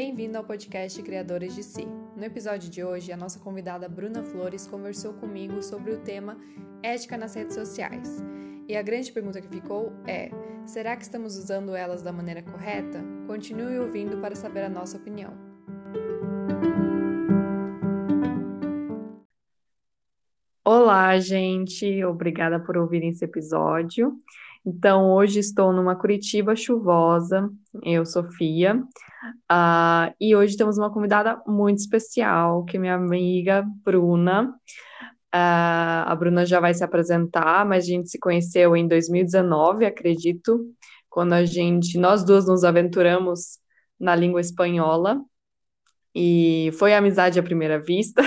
[0.00, 1.84] Bem-vindo ao podcast Criadores de Si.
[2.14, 6.38] No episódio de hoje, a nossa convidada Bruna Flores conversou comigo sobre o tema
[6.84, 8.22] ética nas redes sociais.
[8.68, 10.30] E a grande pergunta que ficou é:
[10.64, 13.02] será que estamos usando elas da maneira correta?
[13.26, 15.32] Continue ouvindo para saber a nossa opinião.
[20.64, 22.04] Olá, gente!
[22.04, 24.16] Obrigada por ouvirem esse episódio.
[24.64, 27.50] Então, hoje estou numa Curitiba chuvosa,
[27.82, 28.80] eu, Sofia,
[29.50, 34.48] uh, e hoje temos uma convidada muito especial, que é minha amiga Bruna.
[35.34, 40.64] Uh, a Bruna já vai se apresentar, mas a gente se conheceu em 2019, acredito,
[41.08, 43.58] quando a gente, nós duas nos aventuramos
[43.98, 45.20] na língua espanhola,
[46.14, 48.22] e foi amizade à primeira vista.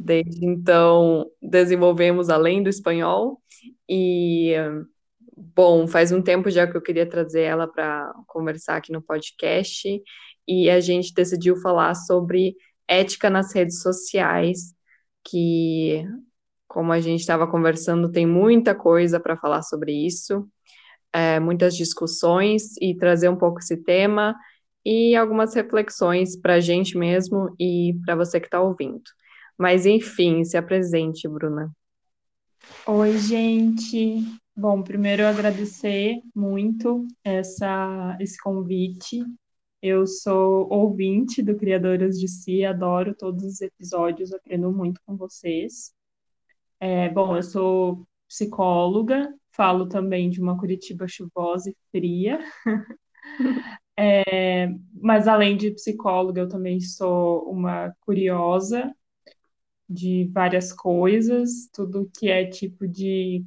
[0.00, 3.40] Desde então, desenvolvemos além do espanhol,
[3.88, 4.54] e
[5.36, 10.02] Bom, faz um tempo já que eu queria trazer ela para conversar aqui no podcast
[10.46, 12.56] e a gente decidiu falar sobre
[12.88, 14.74] ética nas redes sociais,
[15.24, 16.06] que,
[16.68, 20.48] como a gente estava conversando, tem muita coisa para falar sobre isso,
[21.12, 24.36] é, muitas discussões e trazer um pouco esse tema
[24.84, 29.02] e algumas reflexões para a gente mesmo e para você que está ouvindo.
[29.58, 31.72] Mas, enfim, se apresente, Bruna.
[32.86, 34.22] Oi, gente.
[34.54, 39.24] Bom, primeiro eu agradecer muito essa, esse convite.
[39.86, 45.94] Eu sou ouvinte do Criadoras de Si, adoro todos os episódios, aprendo muito com vocês.
[46.80, 52.40] É, bom, eu sou psicóloga, falo também de uma Curitiba chuvosa e fria.
[53.98, 58.94] É, mas além de psicóloga, eu também sou uma curiosa
[59.88, 63.44] de várias coisas, tudo que é tipo de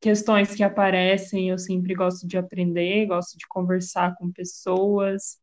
[0.00, 5.38] questões que aparecem, eu sempre gosto de aprender, gosto de conversar com pessoas.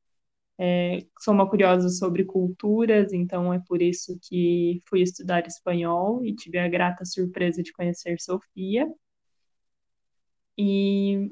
[0.60, 6.36] É, sou uma curiosa sobre culturas, então é por isso que fui estudar espanhol e
[6.36, 8.88] tive a grata surpresa de conhecer Sofia.
[10.58, 11.32] E,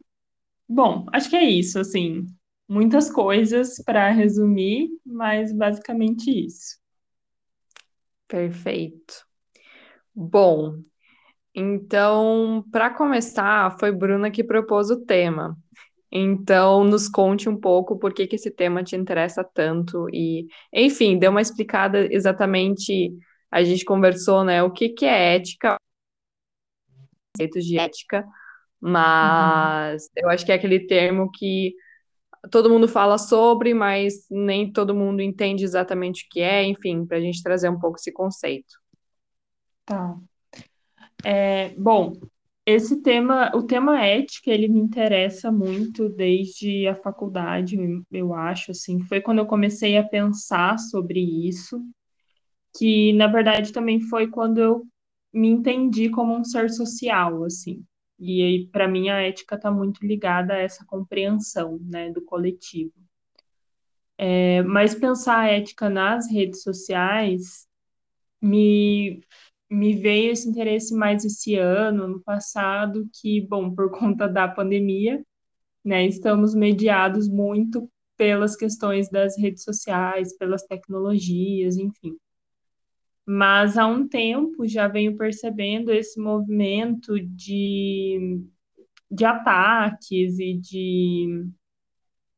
[0.70, 2.26] bom, acho que é isso, assim,
[2.70, 6.80] muitas coisas para resumir, mas basicamente isso.
[8.28, 9.26] Perfeito.
[10.16, 10.84] Bom,
[11.56, 15.58] então, para começar, foi Bruna que propôs o tema.
[16.12, 21.18] Então, nos conte um pouco por que, que esse tema te interessa tanto e, enfim,
[21.18, 23.14] dê uma explicada exatamente.
[23.52, 24.62] A gente conversou, né?
[24.64, 25.78] O que, que é ética,
[27.34, 28.26] conceitos de ética,
[28.80, 30.10] mas uhum.
[30.24, 31.74] eu acho que é aquele termo que
[32.52, 37.18] todo mundo fala sobre, mas nem todo mundo entende exatamente o que é, enfim, para
[37.18, 38.76] a gente trazer um pouco esse conceito.
[39.86, 40.16] Tá.
[41.28, 42.14] É, bom,
[42.68, 47.76] esse tema, o tema ética, ele me interessa muito desde a faculdade,
[48.12, 51.82] eu acho, assim, foi quando eu comecei a pensar sobre isso,
[52.78, 54.86] que na verdade também foi quando eu
[55.34, 57.84] me entendi como um ser social, assim.
[58.20, 62.94] E aí, para mim, a ética está muito ligada a essa compreensão, né, do coletivo.
[64.18, 67.68] É, mas pensar a ética nas redes sociais
[68.42, 69.22] me
[69.70, 75.24] me veio esse interesse mais esse ano, no passado, que, bom, por conta da pandemia,
[75.84, 82.18] né, estamos mediados muito pelas questões das redes sociais, pelas tecnologias, enfim.
[83.26, 88.42] Mas há um tempo já venho percebendo esse movimento de,
[89.10, 91.46] de ataques e de,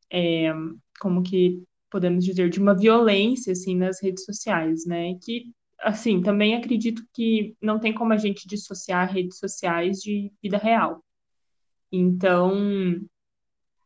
[0.09, 0.53] é,
[0.99, 6.55] como que podemos dizer, de uma violência, assim, nas redes sociais, né, que assim, também
[6.55, 11.03] acredito que não tem como a gente dissociar redes sociais de vida real.
[11.91, 12.99] Então,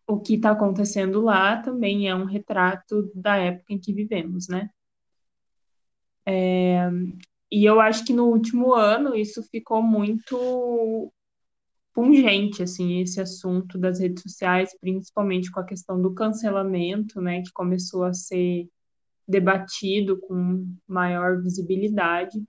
[0.07, 4.69] o que está acontecendo lá também é um retrato da época em que vivemos, né?
[6.25, 6.89] É,
[7.51, 11.11] e eu acho que no último ano isso ficou muito
[11.93, 17.51] pungente, assim, esse assunto das redes sociais, principalmente com a questão do cancelamento, né, que
[17.51, 18.69] começou a ser
[19.27, 22.41] debatido com maior visibilidade.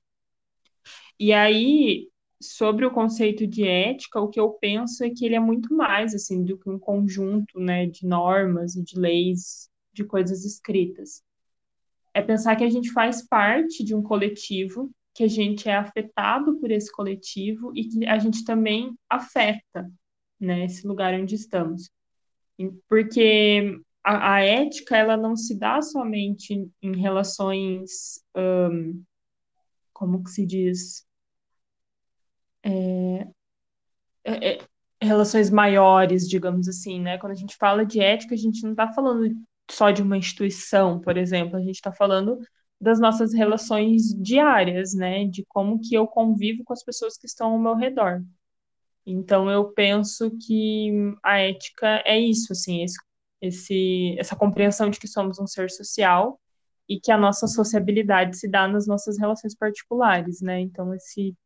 [1.19, 2.09] E aí,
[2.41, 6.15] sobre o conceito de ética, o que eu penso é que ele é muito mais
[6.15, 11.23] assim do que um conjunto, né, de normas e de leis, de coisas escritas.
[12.13, 16.59] É pensar que a gente faz parte de um coletivo, que a gente é afetado
[16.59, 19.91] por esse coletivo e que a gente também afeta,
[20.41, 21.91] né, esse lugar onde estamos.
[22.89, 29.03] Porque a, a, ética ela não se dá somente em relações um,
[29.93, 31.07] como que se diz
[32.65, 33.27] é,
[34.25, 34.59] é, é,
[35.01, 38.93] relações maiores digamos assim né quando a gente fala de ética a gente não está
[38.93, 39.35] falando
[39.73, 42.39] só de uma instituição, por exemplo, a gente está falando
[42.81, 45.25] das nossas relações diárias, né?
[45.27, 48.23] De como que eu convivo com as pessoas que estão ao meu redor.
[49.07, 50.91] Então eu penso que
[51.23, 52.97] a ética é isso, assim, esse,
[53.43, 56.41] esse, essa compreensão de que somos um ser social
[56.89, 60.61] e que a nossa sociabilidade se dá nas nossas relações particulares, né?
[60.61, 61.37] Então esse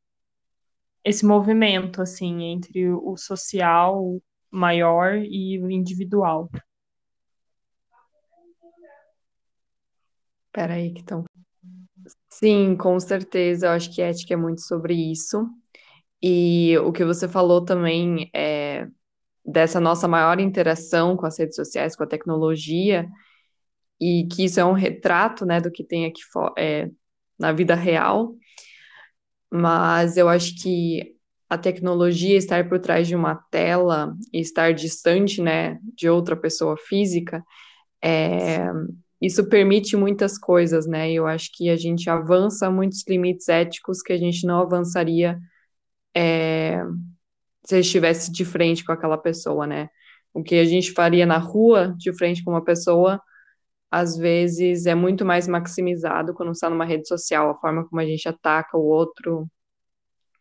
[1.04, 4.20] esse movimento assim entre o social
[4.50, 6.50] maior e o individual.
[10.52, 11.24] Peraí, que estão.
[12.30, 13.66] Sim, com certeza.
[13.66, 15.48] Eu acho que ética é muito sobre isso.
[16.22, 18.55] E o que você falou também é
[19.46, 23.08] dessa nossa maior interação com as redes sociais, com a tecnologia,
[24.00, 26.20] e que isso é um retrato, né, do que tem aqui
[26.58, 26.90] é,
[27.38, 28.34] na vida real.
[29.50, 31.14] Mas eu acho que
[31.48, 36.76] a tecnologia estar por trás de uma tela e estar distante, né, de outra pessoa
[36.76, 37.42] física,
[38.02, 38.66] é,
[39.20, 41.10] isso permite muitas coisas, né?
[41.10, 45.38] Eu acho que a gente avança muitos limites éticos que a gente não avançaria
[46.14, 46.82] é,
[47.66, 49.88] se estivesse de frente com aquela pessoa, né?
[50.32, 53.20] O que a gente faria na rua de frente com uma pessoa,
[53.90, 58.06] às vezes é muito mais maximizado quando está numa rede social, a forma como a
[58.06, 59.48] gente ataca o outro.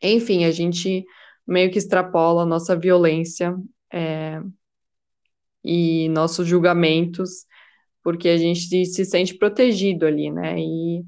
[0.01, 1.05] Enfim, a gente
[1.47, 3.55] meio que extrapola a nossa violência
[3.91, 4.41] é,
[5.63, 7.45] e nossos julgamentos
[8.05, 10.59] porque a gente se sente protegido ali, né?
[10.59, 11.03] E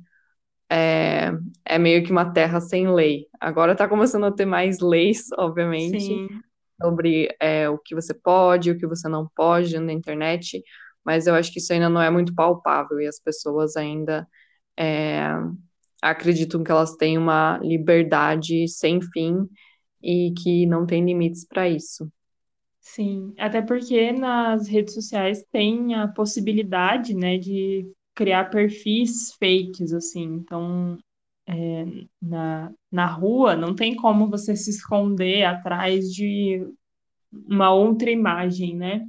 [0.70, 1.32] é,
[1.66, 3.28] é meio que uma terra sem lei.
[3.40, 6.28] Agora está começando a ter mais leis, obviamente, Sim.
[6.82, 10.62] sobre é, o que você pode, o que você não pode na internet,
[11.04, 14.28] mas eu acho que isso ainda não é muito palpável e as pessoas ainda
[14.78, 15.26] é,
[16.02, 19.48] acreditam que elas têm uma liberdade sem fim
[20.02, 22.12] e que não tem limites para isso.
[22.80, 27.86] Sim, até porque nas redes sociais tem a possibilidade, né, de
[28.18, 30.24] criar perfis fakes, assim.
[30.24, 30.98] Então,
[31.46, 31.86] é,
[32.20, 36.68] na, na rua não tem como você se esconder atrás de
[37.32, 39.08] uma outra imagem, né?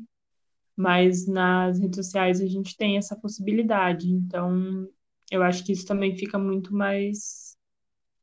[0.77, 4.09] Mas nas redes sociais a gente tem essa possibilidade.
[4.11, 4.87] Então,
[5.31, 7.57] eu acho que isso também fica muito mais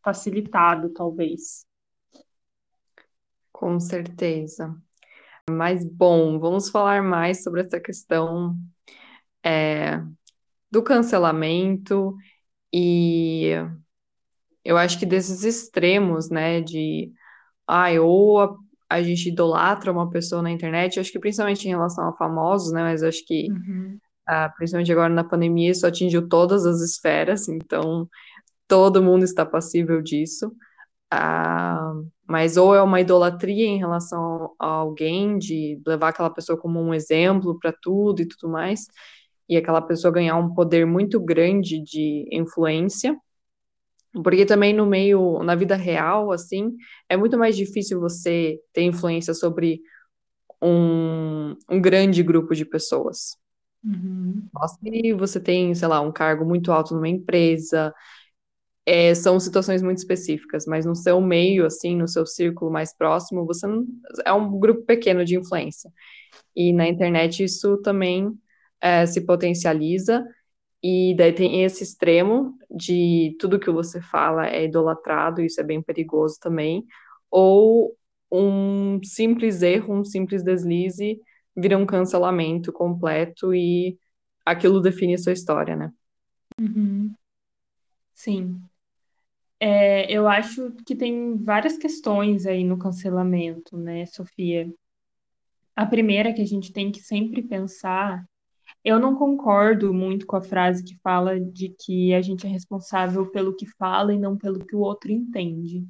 [0.04, 1.66] facilitado, talvez.
[3.52, 4.78] Com certeza.
[5.50, 8.56] Mas, bom, vamos falar mais sobre essa questão
[9.44, 10.02] é,
[10.76, 12.14] do cancelamento
[12.74, 13.52] e
[14.64, 17.14] eu acho que desses extremos, né, de,
[17.66, 18.54] ai, ou a,
[18.90, 22.84] a gente idolatra uma pessoa na internet, acho que principalmente em relação a famosos, né,
[22.84, 23.98] mas acho que, uhum.
[24.28, 28.10] ah, principalmente agora na pandemia, isso atingiu todas as esferas, então
[28.68, 30.52] todo mundo está passível disso.
[31.10, 31.94] Ah,
[32.28, 36.94] mas ou é uma idolatria em relação a alguém, de levar aquela pessoa como um
[36.94, 38.88] exemplo para tudo e tudo mais,
[39.48, 43.18] e aquela pessoa ganhar um poder muito grande de influência,
[44.24, 46.76] porque também no meio, na vida real, assim,
[47.10, 49.82] é muito mais difícil você ter influência sobre
[50.62, 53.38] um, um grande grupo de pessoas.
[53.84, 54.48] Uhum.
[54.80, 57.94] Se você tem, sei lá, um cargo muito alto numa empresa,
[58.86, 63.46] é, são situações muito específicas, mas no seu meio, assim, no seu círculo mais próximo,
[63.46, 63.86] você não,
[64.24, 65.92] é um grupo pequeno de influência.
[66.56, 68.32] E na internet isso também
[68.82, 70.26] é, se potencializa,
[70.84, 75.82] e daí tem esse extremo de tudo que você fala é idolatrado, isso é bem
[75.82, 76.86] perigoso também,
[77.32, 77.96] ou
[78.32, 81.20] um simples erro, um simples deslize
[81.56, 83.98] vira um cancelamento completo e
[84.46, 85.92] aquilo define sua história, né?
[86.60, 87.14] Uhum.
[88.14, 88.62] Sim.
[89.60, 94.70] É, eu acho que tem várias questões aí no cancelamento, né, Sofia?
[95.76, 98.24] A primeira que a gente tem que sempre pensar,
[98.86, 103.26] eu não concordo muito com a frase que fala de que a gente é responsável
[103.32, 105.84] pelo que fala e não pelo que o outro entende.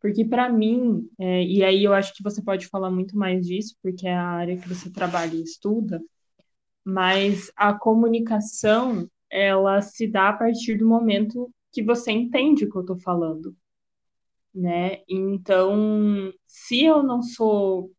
[0.00, 3.76] Porque para mim, é, e aí eu acho que você pode falar muito mais disso,
[3.82, 6.02] porque é a área que você trabalha e estuda,
[6.82, 12.76] mas a comunicação, ela se dá a partir do momento que você entende o que
[12.76, 13.54] eu estou falando,
[14.54, 15.02] né?
[15.06, 17.90] Então, se eu não sou,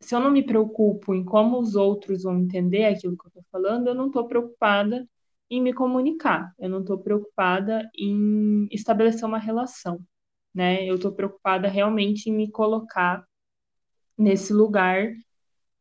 [0.00, 3.44] se eu não me preocupo em como os outros vão entender aquilo que eu estou
[3.50, 5.08] falando, eu não estou preocupada
[5.50, 10.00] em me comunicar, eu não estou preocupada em estabelecer uma relação,
[10.54, 10.84] né?
[10.84, 13.24] Eu estou preocupada realmente em me colocar
[14.18, 15.12] nesse lugar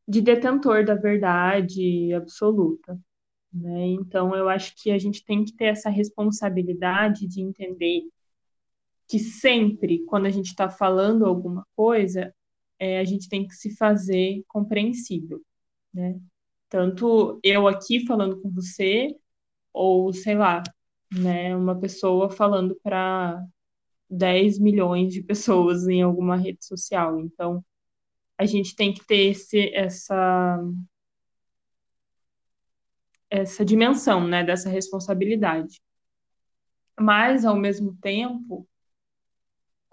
[0.07, 2.99] de detentor da verdade absoluta.
[3.51, 3.87] Né?
[3.87, 8.03] Então, eu acho que a gente tem que ter essa responsabilidade de entender
[9.07, 12.33] que sempre, quando a gente está falando alguma coisa,
[12.79, 15.41] é, a gente tem que se fazer compreensível.
[15.93, 16.19] Né?
[16.69, 19.15] Tanto eu aqui falando com você,
[19.73, 20.63] ou sei lá,
[21.11, 23.43] né, uma pessoa falando para
[24.09, 27.19] 10 milhões de pessoas em alguma rede social.
[27.19, 27.63] Então,
[28.37, 30.59] a gente tem que ter esse, essa
[33.29, 35.81] essa dimensão, né, dessa responsabilidade.
[36.97, 38.67] Mas ao mesmo tempo,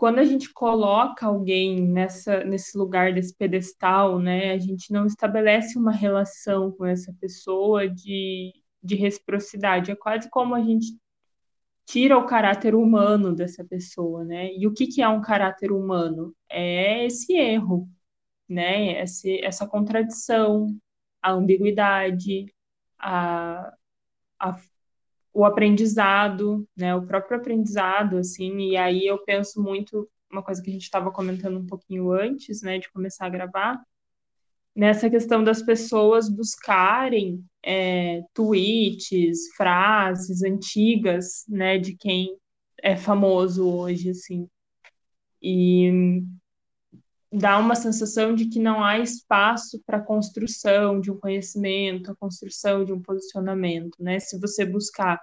[0.02, 5.78] quando a gente coloca alguém nessa nesse lugar desse pedestal, né, a gente não estabelece
[5.78, 9.92] uma relação com essa pessoa de de reciprocidade.
[9.92, 10.99] É quase como a gente
[11.87, 14.52] tira o caráter humano dessa pessoa, né?
[14.56, 16.35] E o que, que é um caráter humano?
[16.49, 17.88] É esse erro,
[18.49, 19.02] né?
[19.02, 20.76] Esse, essa contradição,
[21.23, 22.47] a ambiguidade,
[22.99, 23.73] a,
[24.40, 24.59] a,
[25.32, 26.94] o aprendizado, né?
[26.94, 28.70] O próprio aprendizado, assim.
[28.70, 32.62] E aí eu penso muito uma coisa que a gente estava comentando um pouquinho antes,
[32.62, 32.78] né?
[32.78, 33.80] De começar a gravar,
[34.74, 42.36] nessa questão das pessoas buscarem é, tweets, frases antigas, né, de quem
[42.82, 44.48] é famoso hoje, assim,
[45.40, 46.22] e
[47.32, 52.16] dá uma sensação de que não há espaço para a construção de um conhecimento, a
[52.16, 54.20] construção de um posicionamento, né?
[54.20, 55.20] Se você buscar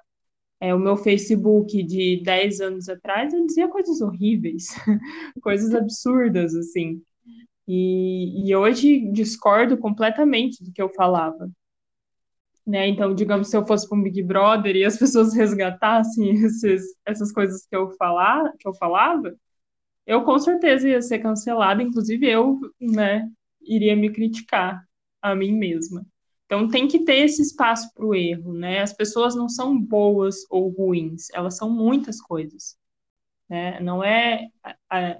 [0.59, 4.67] é, o meu Facebook de 10 anos atrás, eu dizia coisas horríveis,
[5.41, 7.01] coisas absurdas, assim.
[7.67, 11.49] E, e hoje discordo completamente do que eu falava.
[12.65, 12.87] Né?
[12.87, 17.31] Então, digamos, se eu fosse para um Big Brother e as pessoas resgatassem esses, essas
[17.31, 19.35] coisas que eu, falar, que eu falava,
[20.09, 23.29] eu com certeza ia ser cancelada, inclusive eu, né,
[23.61, 24.83] iria me criticar
[25.21, 26.03] a mim mesma.
[26.45, 28.81] Então tem que ter esse espaço para o erro, né?
[28.81, 32.75] As pessoas não são boas ou ruins, elas são muitas coisas.
[33.47, 33.79] Né?
[33.81, 34.49] Não é
[34.89, 35.17] a,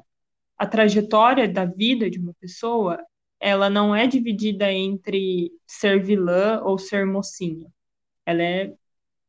[0.57, 2.99] a trajetória da vida de uma pessoa,
[3.39, 7.69] ela não é dividida entre ser vilã ou ser mocinha.
[8.25, 8.73] Ela é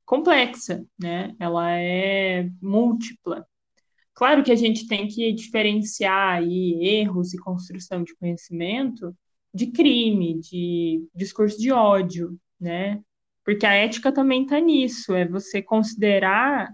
[0.07, 1.37] complexa, né?
[1.39, 3.47] Ela é múltipla.
[4.21, 9.17] Claro que a gente tem que diferenciar aí erros e construção de conhecimento
[9.53, 13.01] de crime, de discurso de ódio, né?
[13.43, 16.71] Porque a ética também está nisso, é você considerar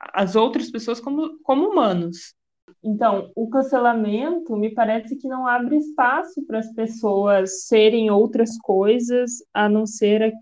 [0.00, 2.34] as outras pessoas como, como humanos,
[2.82, 9.42] então, o cancelamento me parece que não abre espaço para as pessoas serem outras coisas
[9.52, 10.34] a não ser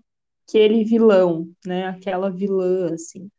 [0.47, 1.87] aquele vilão, né?
[1.87, 3.29] Aquela vilã, assim.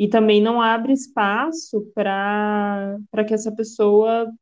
[0.00, 2.96] E também não abre espaço para
[3.28, 4.32] que essa pessoa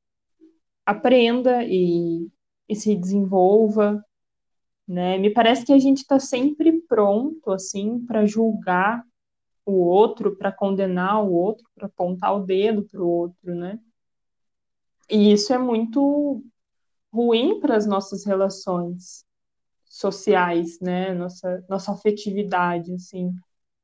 [0.86, 2.28] aprenda e,
[2.68, 4.00] e se desenvolva,
[4.86, 5.18] né?
[5.18, 9.02] Me parece que a gente está sempre pronto, assim, para julgar
[9.66, 13.80] o outro, para condenar o outro, para apontar o dedo para o outro, né?
[15.10, 16.40] E isso é muito
[17.12, 19.24] ruim para as nossas relações
[19.84, 21.12] sociais, né?
[21.14, 23.34] Nossa, nossa afetividade, assim.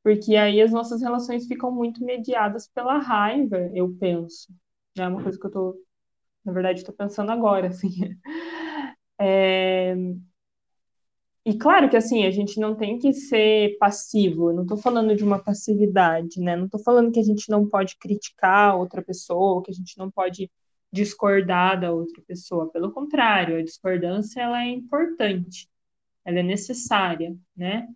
[0.05, 4.55] Porque aí as nossas relações ficam muito mediadas pela raiva, eu penso.
[4.99, 5.77] É uma coisa que eu tô,
[6.45, 7.91] na verdade, estou pensando agora, assim.
[9.21, 9.95] É,
[11.47, 15.15] e claro que assim, a gente não tem que ser passivo, eu não estou falando
[15.15, 16.57] de uma passividade, né?
[16.57, 20.11] Não estou falando que a gente não pode criticar outra pessoa, que a gente não
[20.11, 20.51] pode
[20.91, 22.71] discordar da outra pessoa.
[22.71, 25.69] Pelo contrário, a discordância ela é importante,
[26.25, 27.89] ela é necessária, né?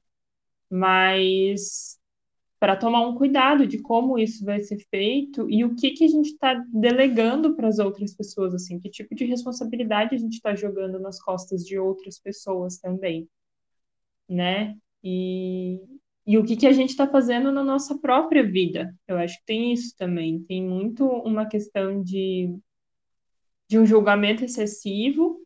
[0.70, 1.97] Mas
[2.58, 6.08] para tomar um cuidado de como isso vai ser feito e o que que a
[6.08, 10.54] gente está delegando para as outras pessoas, assim, que tipo de responsabilidade a gente está
[10.54, 13.28] jogando nas costas de outras pessoas também
[14.28, 14.76] né?
[15.02, 15.80] E,
[16.26, 18.94] e o que, que a gente está fazendo na nossa própria vida.
[19.06, 20.40] Eu acho que tem isso também.
[20.42, 22.54] Tem muito uma questão de,
[23.68, 25.40] de um julgamento excessivo,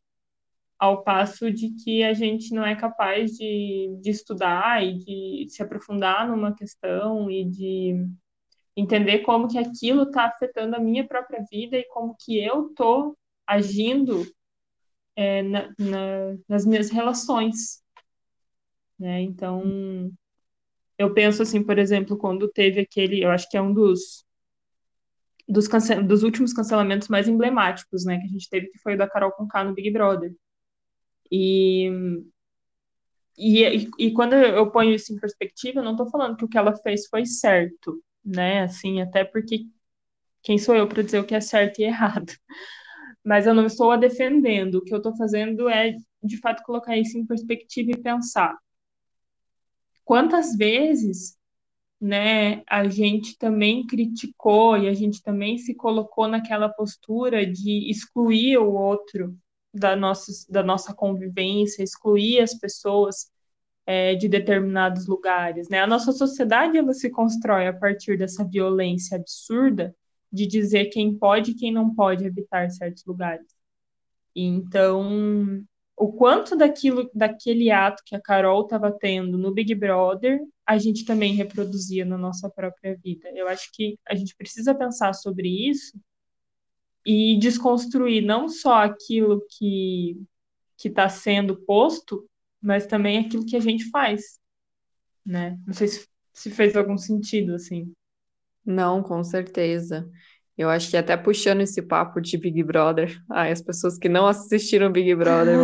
[0.82, 5.62] ao passo de que a gente não é capaz de, de estudar e de se
[5.62, 8.04] aprofundar numa questão e de
[8.76, 13.16] entender como que aquilo está afetando a minha própria vida e como que eu estou
[13.46, 14.26] agindo
[15.14, 17.80] é, na, na, nas minhas relações,
[18.98, 19.22] né?
[19.22, 20.10] Então,
[20.98, 24.26] eu penso assim, por exemplo, quando teve aquele, eu acho que é um dos
[25.48, 28.98] dos, cance dos últimos cancelamentos mais emblemáticos, né, que a gente teve, que foi o
[28.98, 30.34] da Carol Conká no Big Brother.
[31.34, 31.90] E,
[33.38, 36.58] e, e quando eu ponho isso em perspectiva, eu não estou falando que o que
[36.58, 39.66] ela fez foi certo, né, assim, até porque
[40.42, 42.32] quem sou eu para dizer o que é certo e errado?
[43.24, 46.98] Mas eu não estou a defendendo, o que eu estou fazendo é, de fato, colocar
[46.98, 48.58] isso em perspectiva e pensar,
[50.04, 51.38] quantas vezes
[51.98, 58.58] né, a gente também criticou e a gente também se colocou naquela postura de excluir
[58.58, 59.34] o outro,
[59.72, 63.30] da nossa, da nossa convivência, excluir as pessoas
[63.86, 65.80] é, de determinados lugares, né?
[65.80, 69.94] A nossa sociedade ela se constrói a partir dessa violência absurda
[70.32, 73.46] de dizer quem pode e quem não pode habitar certos lugares.
[74.34, 75.62] Então,
[75.96, 81.04] o quanto daquilo, daquele ato que a Carol estava tendo no Big Brother, a gente
[81.04, 83.30] também reproduzia na nossa própria vida.
[83.34, 85.98] Eu acho que a gente precisa pensar sobre isso
[87.04, 90.16] e desconstruir não só aquilo que
[90.78, 92.28] que está sendo posto,
[92.60, 94.40] mas também aquilo que a gente faz,
[95.24, 95.56] né?
[95.64, 97.92] Não sei se, se fez algum sentido assim.
[98.66, 100.10] Não, com certeza.
[100.58, 104.26] Eu acho que até puxando esse papo de Big Brother, ai, as pessoas que não
[104.26, 105.56] assistiram Big Brother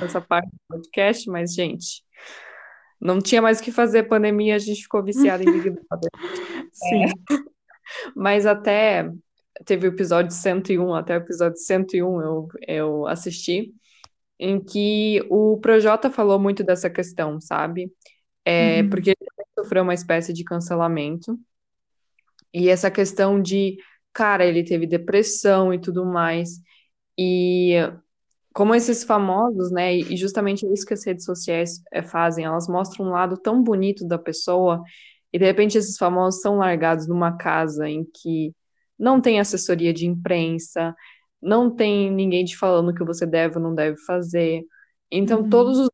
[0.00, 2.02] essa parte do podcast, mas, gente,
[3.00, 6.10] não tinha mais o que fazer, pandemia, a gente ficou viciado em Big Brother.
[6.72, 7.04] Sim.
[7.04, 7.08] É.
[8.14, 9.10] Mas até
[9.64, 13.74] teve o episódio 101, até o episódio 101 eu, eu assisti,
[14.38, 17.92] em que o Projota falou muito dessa questão, sabe?
[18.44, 18.90] É, uhum.
[18.90, 21.38] Porque ele sofreu uma espécie de cancelamento,
[22.52, 23.76] e essa questão de,
[24.12, 26.60] cara, ele teve depressão e tudo mais,
[27.18, 27.74] e
[28.54, 33.06] como esses famosos, né, e justamente isso que as redes sociais é, fazem, elas mostram
[33.06, 34.82] um lado tão bonito da pessoa,
[35.32, 38.52] e de repente esses famosos são largados numa casa em que
[38.98, 40.94] não tem assessoria de imprensa,
[41.40, 44.64] não tem ninguém te falando o que você deve ou não deve fazer.
[45.10, 45.50] Então, uhum.
[45.50, 45.88] todos os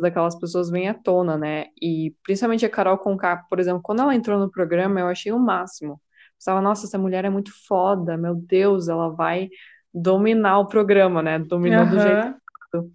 [0.00, 1.66] daquelas pessoas vêm à tona, né?
[1.80, 5.38] E principalmente a Carol Conká, por exemplo, quando ela entrou no programa, eu achei o
[5.38, 6.00] máximo.
[6.38, 9.48] Pensava, nossa, essa mulher é muito foda, meu Deus, ela vai
[9.92, 11.38] dominar o programa, né?
[11.38, 11.90] Dominou uhum.
[11.90, 12.92] do jeito.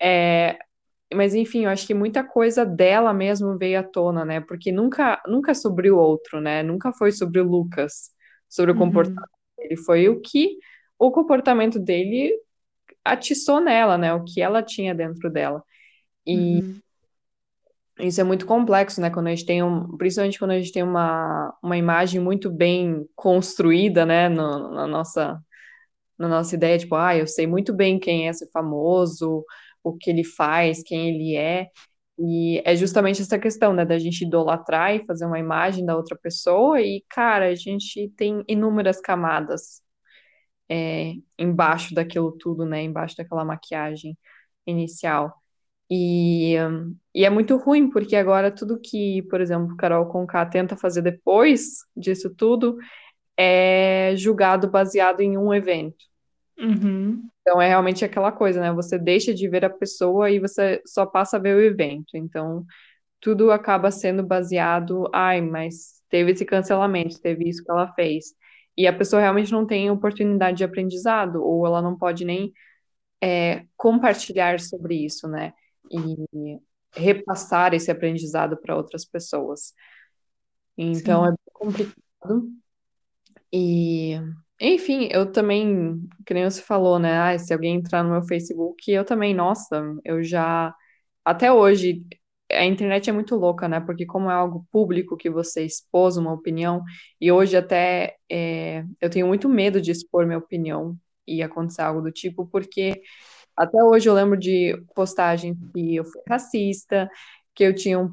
[0.00, 0.58] É,
[1.12, 4.40] mas enfim, eu acho que muita coisa dela mesmo veio à tona, né?
[4.40, 6.62] Porque nunca, nunca é sobre o outro, né?
[6.62, 8.10] Nunca foi sobre o Lucas,
[8.54, 8.80] sobre o uhum.
[8.80, 9.76] comportamento dele.
[9.76, 10.58] Foi o que
[10.96, 12.32] o comportamento dele
[13.04, 14.14] atiçou nela, né?
[14.14, 15.62] O que ela tinha dentro dela.
[16.24, 16.80] E uhum.
[18.00, 19.10] isso é muito complexo, né?
[19.10, 23.04] Quando a gente tem um, principalmente quando a gente tem uma, uma imagem muito bem
[23.16, 24.28] construída, né?
[24.28, 25.40] No, na nossa
[26.16, 29.44] na nossa ideia, tipo, ah, eu sei muito bem quem é esse famoso,
[29.82, 31.66] o que ele faz, quem ele é.
[32.18, 36.16] E é justamente essa questão, né, da gente idolatrar e fazer uma imagem da outra
[36.16, 39.82] pessoa, e, cara, a gente tem inúmeras camadas
[40.68, 44.18] é, embaixo daquilo tudo, né, embaixo daquela maquiagem
[44.66, 45.34] inicial.
[45.90, 46.54] E,
[47.14, 51.84] e é muito ruim, porque agora tudo que, por exemplo, Carol Conká tenta fazer depois
[51.96, 52.78] disso tudo
[53.36, 56.04] é julgado baseado em um evento.
[56.58, 57.28] Uhum.
[57.40, 58.72] Então é realmente aquela coisa, né?
[58.72, 62.16] Você deixa de ver a pessoa e você só passa a ver o evento.
[62.16, 62.64] Então
[63.20, 68.34] tudo acaba sendo baseado, ai, mas teve esse cancelamento, teve isso que ela fez.
[68.76, 72.52] E a pessoa realmente não tem oportunidade de aprendizado, ou ela não pode nem
[73.22, 75.52] é, compartilhar sobre isso, né?
[75.90, 76.60] E
[76.94, 79.72] repassar esse aprendizado para outras pessoas.
[80.76, 81.32] Então Sim.
[81.32, 82.52] é complicado.
[83.52, 84.20] E,
[84.60, 87.18] enfim, eu também, que nem você falou, né?
[87.18, 90.74] Ah, se alguém entrar no meu Facebook, eu também, nossa, eu já.
[91.24, 92.04] Até hoje,
[92.52, 93.80] a internet é muito louca, né?
[93.80, 96.82] Porque como é algo público que você expôs uma opinião,
[97.20, 102.02] e hoje até é, eu tenho muito medo de expor minha opinião e acontecer algo
[102.02, 103.02] do tipo, porque
[103.56, 107.08] até hoje eu lembro de postagens que eu fui racista,
[107.54, 108.12] que eu tinha um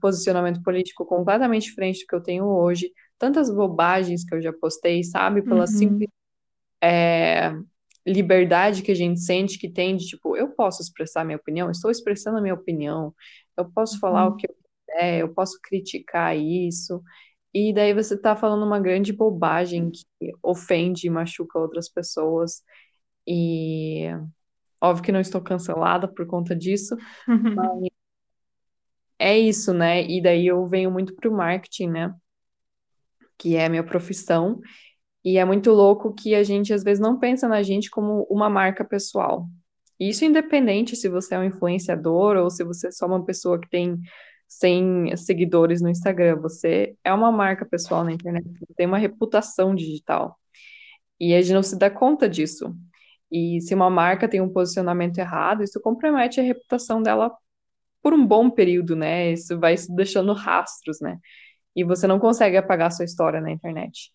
[0.00, 5.02] posicionamento político completamente diferente do que eu tenho hoje, tantas bobagens que eu já postei,
[5.02, 5.42] sabe?
[5.42, 5.66] Pela uhum.
[5.66, 6.08] simples
[6.82, 7.52] é,
[8.06, 11.90] liberdade que a gente sente que tem de, tipo, eu posso expressar minha opinião, estou
[11.90, 13.14] expressando a minha opinião,
[13.56, 14.00] eu posso uhum.
[14.00, 17.02] falar o que eu quiser, eu posso criticar isso,
[17.52, 22.62] e daí você está falando uma grande bobagem que ofende e machuca outras pessoas,
[23.26, 24.06] e
[24.80, 27.54] óbvio que não estou cancelada por conta disso, uhum.
[27.54, 27.88] mas
[29.18, 30.04] é isso, né?
[30.04, 32.14] E daí eu venho muito pro marketing, né?
[33.38, 34.60] Que é a minha profissão,
[35.24, 38.48] e é muito louco que a gente às vezes não pensa na gente como uma
[38.48, 39.46] marca pessoal.
[39.98, 43.68] Isso independente se você é um influenciador ou se você é só uma pessoa que
[43.68, 43.98] tem
[44.46, 50.38] 100 seguidores no Instagram, você é uma marca pessoal na internet, tem uma reputação digital.
[51.20, 52.74] E a gente não se dá conta disso.
[53.30, 57.30] E se uma marca tem um posicionamento errado, isso compromete a reputação dela
[58.02, 59.32] por um bom período, né?
[59.32, 61.18] Isso vai deixando rastros, né?
[61.78, 64.10] E você não consegue apagar sua história na internet.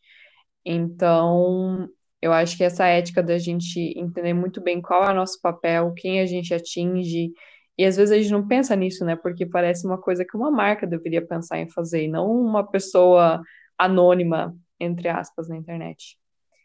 [0.65, 1.88] Então,
[2.21, 5.93] eu acho que essa ética da gente entender muito bem qual é o nosso papel,
[5.95, 7.32] quem a gente atinge,
[7.78, 9.15] e às vezes a gente não pensa nisso, né?
[9.15, 13.41] Porque parece uma coisa que uma marca deveria pensar em fazer, e não uma pessoa
[13.78, 16.17] anônima, entre aspas, na internet.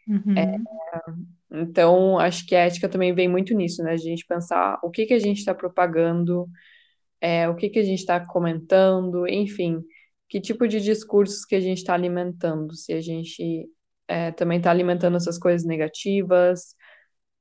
[0.09, 0.65] Uhum.
[1.49, 3.93] Então, acho que a ética também vem muito nisso, né?
[3.93, 6.49] A gente pensar o que que a gente está propagando,
[7.21, 9.81] é, o que que a gente está comentando, enfim,
[10.29, 13.69] que tipo de discursos que a gente está alimentando, se a gente
[14.07, 16.75] é, também está alimentando essas coisas negativas,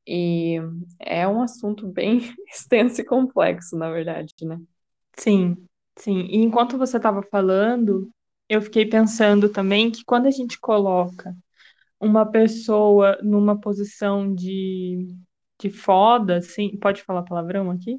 [0.08, 0.58] e
[1.00, 2.20] é um assunto bem
[2.50, 4.60] extenso e complexo, na verdade, né?
[5.18, 5.58] Sim,
[5.98, 6.22] sim.
[6.30, 8.10] E enquanto você estava falando,
[8.48, 11.36] eu fiquei pensando também que quando a gente coloca
[12.00, 15.16] uma pessoa numa posição de,
[15.60, 17.98] de foda, assim, pode falar palavrão aqui?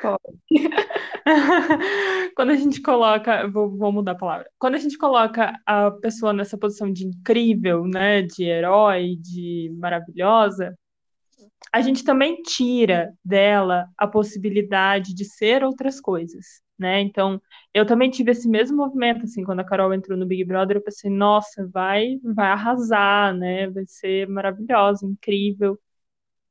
[0.00, 0.18] Pode.
[2.36, 4.46] Quando a gente coloca, vou, vou mudar a palavra.
[4.58, 10.76] Quando a gente coloca a pessoa nessa posição de incrível, né, de herói, de maravilhosa,
[11.72, 16.46] a gente também tira dela a possibilidade de ser outras coisas,
[16.78, 17.00] né?
[17.00, 17.40] Então,
[17.74, 20.82] eu também tive esse mesmo movimento, assim, quando a Carol entrou no Big Brother, eu
[20.82, 23.68] pensei, nossa, vai, vai arrasar, né?
[23.70, 25.78] Vai ser maravilhosa, incrível.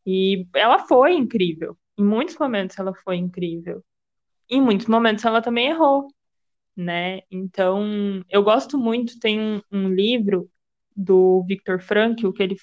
[0.05, 1.77] E ela foi incrível.
[1.97, 3.84] Em muitos momentos ela foi incrível.
[4.51, 6.07] Em muitos momentos ela também errou,
[6.77, 7.21] né?
[7.31, 10.49] Então, eu gosto muito, tem um, um livro
[10.95, 12.57] do Viktor Frankl, que ele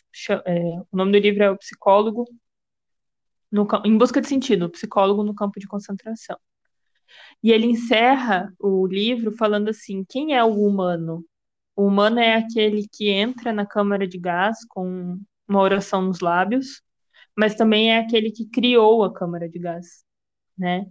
[0.47, 0.61] é,
[0.93, 2.27] o nome do livro é O Psicólogo
[3.51, 6.39] no, em busca de sentido, o psicólogo no campo de concentração.
[7.43, 11.25] E ele encerra o livro falando assim: quem é o humano?
[11.77, 16.83] O humano é aquele que entra na câmara de gás com uma oração nos lábios,
[17.37, 20.05] mas também é aquele que criou a câmara de gás,
[20.59, 20.87] né?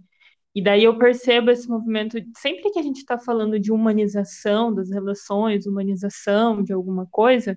[0.58, 4.90] E daí eu percebo esse movimento, sempre que a gente está falando de humanização das
[4.90, 7.56] relações, humanização de alguma coisa,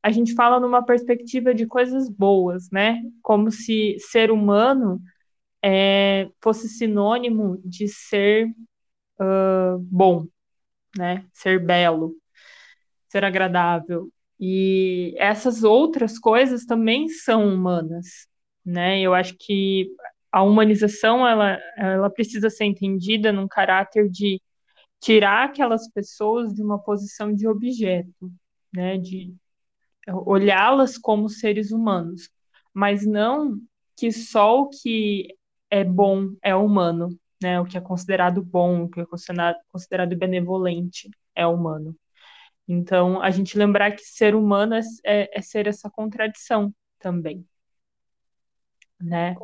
[0.00, 3.02] a gente fala numa perspectiva de coisas boas, né?
[3.20, 5.02] Como se ser humano
[5.60, 8.46] é, fosse sinônimo de ser
[9.20, 10.28] uh, bom,
[10.96, 11.24] né?
[11.32, 12.14] Ser belo,
[13.08, 14.08] ser agradável.
[14.38, 18.28] E essas outras coisas também são humanas,
[18.64, 19.00] né?
[19.00, 19.90] Eu acho que
[20.30, 24.40] a humanização ela, ela precisa ser entendida num caráter de
[25.00, 28.30] tirar aquelas pessoas de uma posição de objeto,
[28.72, 28.98] né?
[28.98, 29.34] De
[30.08, 32.30] olhá-las como seres humanos,
[32.72, 33.58] mas não
[33.96, 35.34] que só o que
[35.70, 37.60] é bom é humano, né?
[37.60, 41.96] O que é considerado bom, o que é considerado, considerado benevolente é humano.
[42.68, 47.46] Então, a gente lembrar que ser humano é, é, é ser essa contradição também,
[49.00, 49.36] né?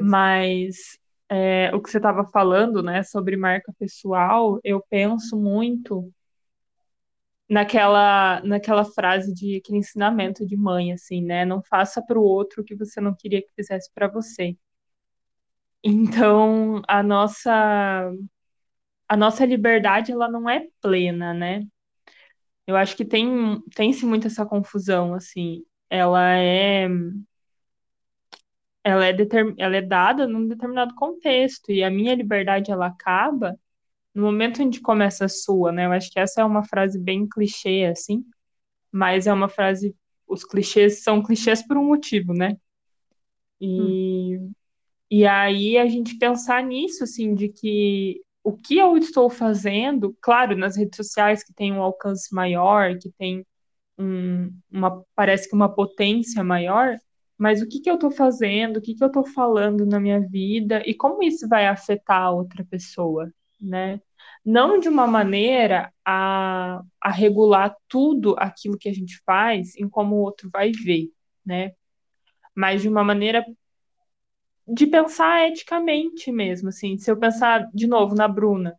[0.00, 6.12] Mas é, o que você estava falando, né, sobre marca pessoal, eu penso muito
[7.48, 11.44] naquela naquela frase de aquele ensinamento de mãe assim, né?
[11.44, 14.56] Não faça para o outro o que você não queria que fizesse para você.
[15.82, 18.10] Então, a nossa
[19.08, 21.66] a nossa liberdade ela não é plena, né?
[22.66, 25.64] Eu acho que tem tem-se muito essa confusão assim.
[25.90, 26.88] Ela é
[28.86, 33.58] ela é, determ, ela é dada num determinado contexto e a minha liberdade ela acaba
[34.14, 35.86] no momento onde começa a sua, né?
[35.86, 38.24] Eu acho que essa é uma frase bem clichê, assim,
[38.92, 39.92] mas é uma frase.
[40.24, 42.56] Os clichês são clichês por um motivo, né?
[43.60, 44.52] E, hum.
[45.10, 50.56] e aí a gente pensar nisso, assim, de que o que eu estou fazendo, claro,
[50.56, 53.44] nas redes sociais que tem um alcance maior, que tem
[53.98, 56.96] um, uma, parece que uma potência maior,
[57.38, 60.20] mas o que, que eu estou fazendo, o que, que eu estou falando na minha
[60.20, 64.00] vida e como isso vai afetar a outra pessoa, né?
[64.44, 70.16] Não de uma maneira a, a regular tudo aquilo que a gente faz em como
[70.16, 71.10] o outro vai ver,
[71.44, 71.72] né?
[72.54, 73.44] Mas de uma maneira
[74.66, 76.98] de pensar eticamente mesmo, assim.
[76.98, 78.74] Se eu pensar de novo na Bruna,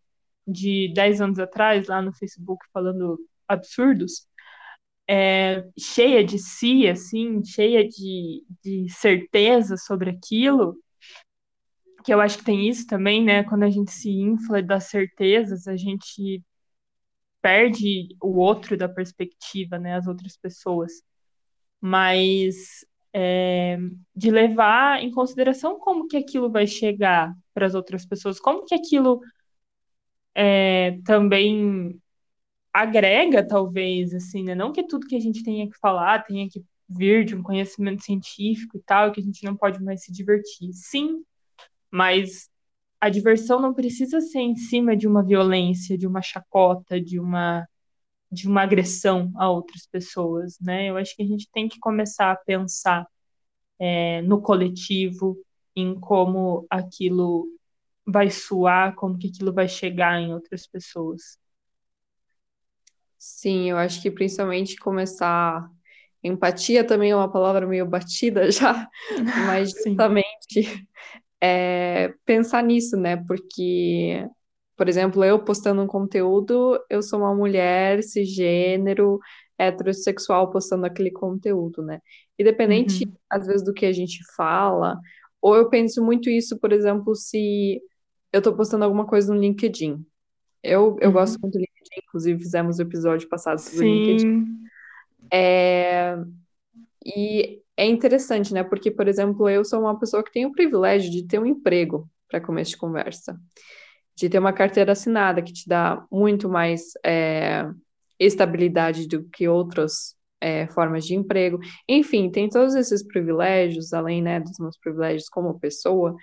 [0.46, 4.28] de 10 anos atrás, lá no Facebook, falando absurdos,
[5.08, 10.78] é, cheia de si, assim, cheia de, de certeza sobre aquilo,
[12.04, 13.44] que eu acho que tem isso também, né?
[13.44, 16.44] Quando a gente se infla das certezas, a gente
[17.42, 19.96] perde o outro da perspectiva, né?
[19.96, 20.92] As outras pessoas.
[21.82, 23.78] Mas é,
[24.16, 28.76] de levar em consideração como que aquilo vai chegar para as outras pessoas, como que
[28.76, 29.22] aquilo
[30.36, 32.00] é, também
[32.82, 34.56] agrega, talvez, assim, né?
[34.56, 38.04] Não que tudo que a gente tenha que falar tenha que vir de um conhecimento
[38.04, 40.72] científico e tal, que a gente não pode mais se divertir.
[40.74, 41.24] Sim,
[41.92, 42.50] mas
[43.02, 47.68] a diversão não precisa ser em cima de uma violência, de uma chacota, de uma
[48.32, 50.90] de uma agressão a outras pessoas, né?
[50.90, 53.08] Eu acho que a gente tem que começar a pensar
[53.90, 55.38] é, no coletivo,
[55.76, 57.48] em como aquilo
[58.06, 61.38] vai soar, como que aquilo vai chegar em outras pessoas.
[63.30, 65.70] Sim, eu acho que principalmente começar
[66.24, 68.88] empatia também é uma palavra meio batida já,
[69.46, 70.88] mas justamente
[71.42, 73.18] é, pensar nisso, né?
[73.28, 74.26] Porque,
[74.78, 79.20] por exemplo, eu postando um conteúdo, eu sou uma mulher cisgênero,
[79.58, 82.00] heterossexual postando aquele conteúdo, né?
[82.40, 83.14] Independente, uhum.
[83.30, 84.98] às vezes, do que a gente fala,
[85.42, 87.82] ou eu penso muito isso, por exemplo, se
[88.32, 90.04] eu tô postando alguma coisa no LinkedIn.
[90.64, 91.14] Eu, eu uhum.
[91.14, 91.67] gosto muito do LinkedIn,
[91.98, 94.46] inclusive fizemos o episódio passado sobre o LinkedIn.
[95.32, 96.18] É,
[97.06, 98.64] e é interessante, né?
[98.64, 102.10] Porque, por exemplo, eu sou uma pessoa que tem o privilégio de ter um emprego
[102.28, 103.40] para começo de conversa,
[104.16, 107.70] de ter uma carteira assinada que te dá muito mais é,
[108.20, 111.60] estabilidade do que outras é, formas de emprego.
[111.88, 116.16] Enfim, tem todos esses privilégios, além né, dos meus privilégios como pessoa.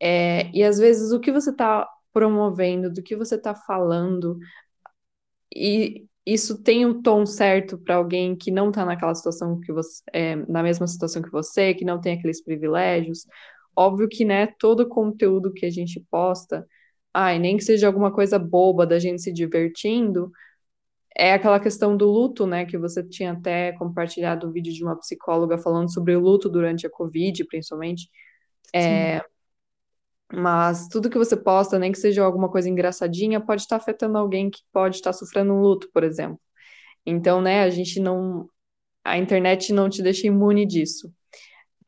[0.00, 4.38] É, e às vezes o que você está promovendo, do que você está falando,
[5.54, 9.72] e isso tem o um tom certo para alguém que não está naquela situação que
[9.72, 13.26] você, é, na mesma situação que você, que não tem aqueles privilégios.
[13.74, 16.66] Óbvio que, né, todo conteúdo que a gente posta,
[17.12, 20.30] ai, nem que seja alguma coisa boba da gente se divertindo,
[21.16, 24.84] é aquela questão do luto, né, que você tinha até compartilhado o um vídeo de
[24.84, 28.08] uma psicóloga falando sobre o luto durante a Covid, principalmente.
[28.74, 29.20] É,
[30.32, 34.50] mas tudo que você posta, nem que seja alguma coisa engraçadinha, pode estar afetando alguém
[34.50, 36.40] que pode estar sofrendo um luto, por exemplo.
[37.06, 38.48] Então, né, a gente não.
[39.04, 41.12] A internet não te deixa imune disso.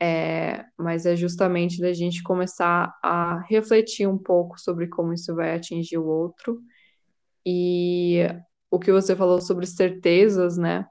[0.01, 5.55] É, mas é justamente da gente começar a refletir um pouco sobre como isso vai
[5.55, 6.61] atingir o outro.
[7.45, 8.19] E
[8.71, 10.85] o que você falou sobre certezas, né?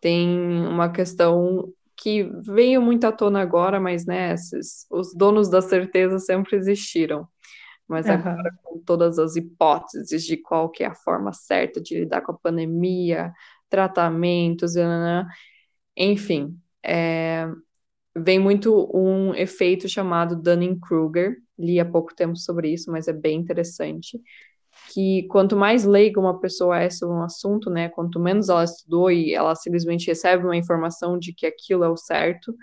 [0.00, 0.28] Tem
[0.68, 6.18] uma questão que veio muito à tona agora, mas né, esses, os donos da certeza
[6.18, 7.26] sempre existiram.
[7.88, 8.12] Mas uhum.
[8.12, 12.32] agora, com todas as hipóteses de qual que é a forma certa de lidar com
[12.32, 13.32] a pandemia,
[13.68, 14.74] tratamentos,
[15.96, 17.48] enfim, é,
[18.16, 21.36] vem muito um efeito chamado Dunning-Kruger.
[21.58, 24.20] Li há pouco tempo sobre isso, mas é bem interessante
[24.92, 29.10] que quanto mais leiga uma pessoa é sobre um assunto, né, quanto menos ela estudou
[29.10, 32.54] e ela simplesmente recebe uma informação de que aquilo é o certo,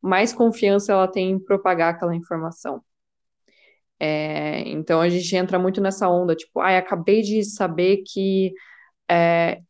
[0.00, 2.82] mais confiança ela tem em propagar aquela informação.
[3.98, 8.52] É, então a gente entra muito nessa onda, tipo, ai, ah, acabei de saber que
[9.10, 9.60] é,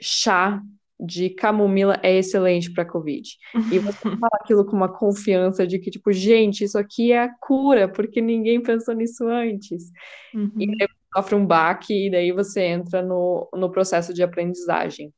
[0.00, 0.62] chá
[1.00, 3.28] de camomila é excelente para Covid.
[3.72, 7.34] E você fala aquilo com uma confiança de que, tipo, gente, isso aqui é a
[7.40, 9.90] cura, porque ninguém pensou nisso antes.
[10.34, 10.50] Uhum.
[10.58, 10.66] E
[11.14, 15.12] sofre um baque e daí você entra no, no processo de aprendizagem.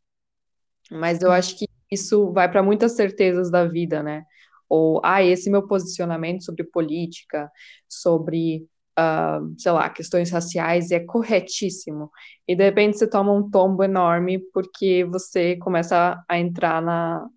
[0.90, 4.24] Mas eu acho que isso vai para muitas certezas da vida, né?
[4.68, 7.50] Ou, ah, esse meu posicionamento sobre política,
[7.88, 12.10] sobre, uh, sei lá, questões raciais é corretíssimo.
[12.46, 17.28] E de repente você toma um tombo enorme porque você começa a entrar na,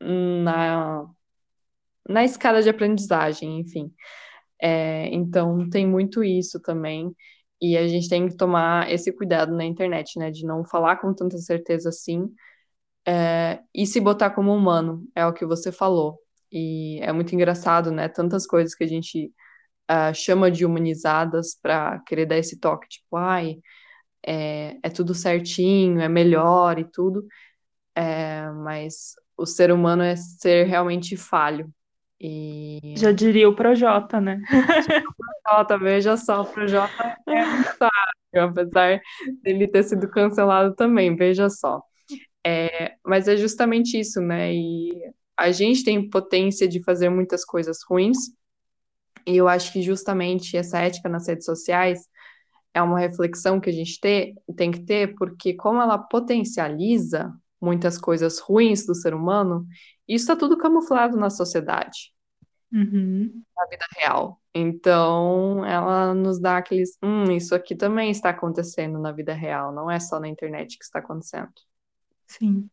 [0.00, 1.06] na,
[2.08, 3.92] na escada de aprendizagem, enfim.
[4.60, 7.14] É, então tem muito isso também.
[7.60, 10.30] E a gente tem que tomar esse cuidado na internet, né?
[10.30, 12.32] De não falar com tanta certeza assim
[13.06, 16.18] é, e se botar como humano, é o que você falou.
[16.52, 18.08] E é muito engraçado, né?
[18.08, 19.32] Tantas coisas que a gente
[19.90, 23.58] uh, chama de humanizadas para querer dar esse toque, tipo, ai,
[24.26, 27.26] é, é tudo certinho, é melhor e tudo.
[27.94, 31.72] É, mas o ser humano é ser realmente falho.
[32.20, 32.94] E...
[32.96, 34.42] Já diria o Projota, né?
[35.42, 39.00] Projota, veja só, o Projota é um sábio, apesar
[39.42, 41.82] dele ter sido cancelado também, veja só.
[42.44, 44.52] É, mas é justamente isso, né?
[44.52, 44.90] E
[45.36, 48.18] a gente tem potência de fazer muitas coisas ruins,
[49.26, 52.06] e eu acho que justamente essa ética nas redes sociais
[52.74, 57.98] é uma reflexão que a gente ter, tem que ter, porque como ela potencializa muitas
[57.98, 59.66] coisas ruins do ser humano,
[60.08, 62.12] isso está tudo camuflado na sociedade,
[62.72, 63.42] uhum.
[63.56, 64.40] na vida real.
[64.54, 69.90] Então, ela nos dá aqueles, hum, isso aqui também está acontecendo na vida real, não
[69.90, 71.52] é só na internet que está acontecendo.
[72.26, 72.68] Sim.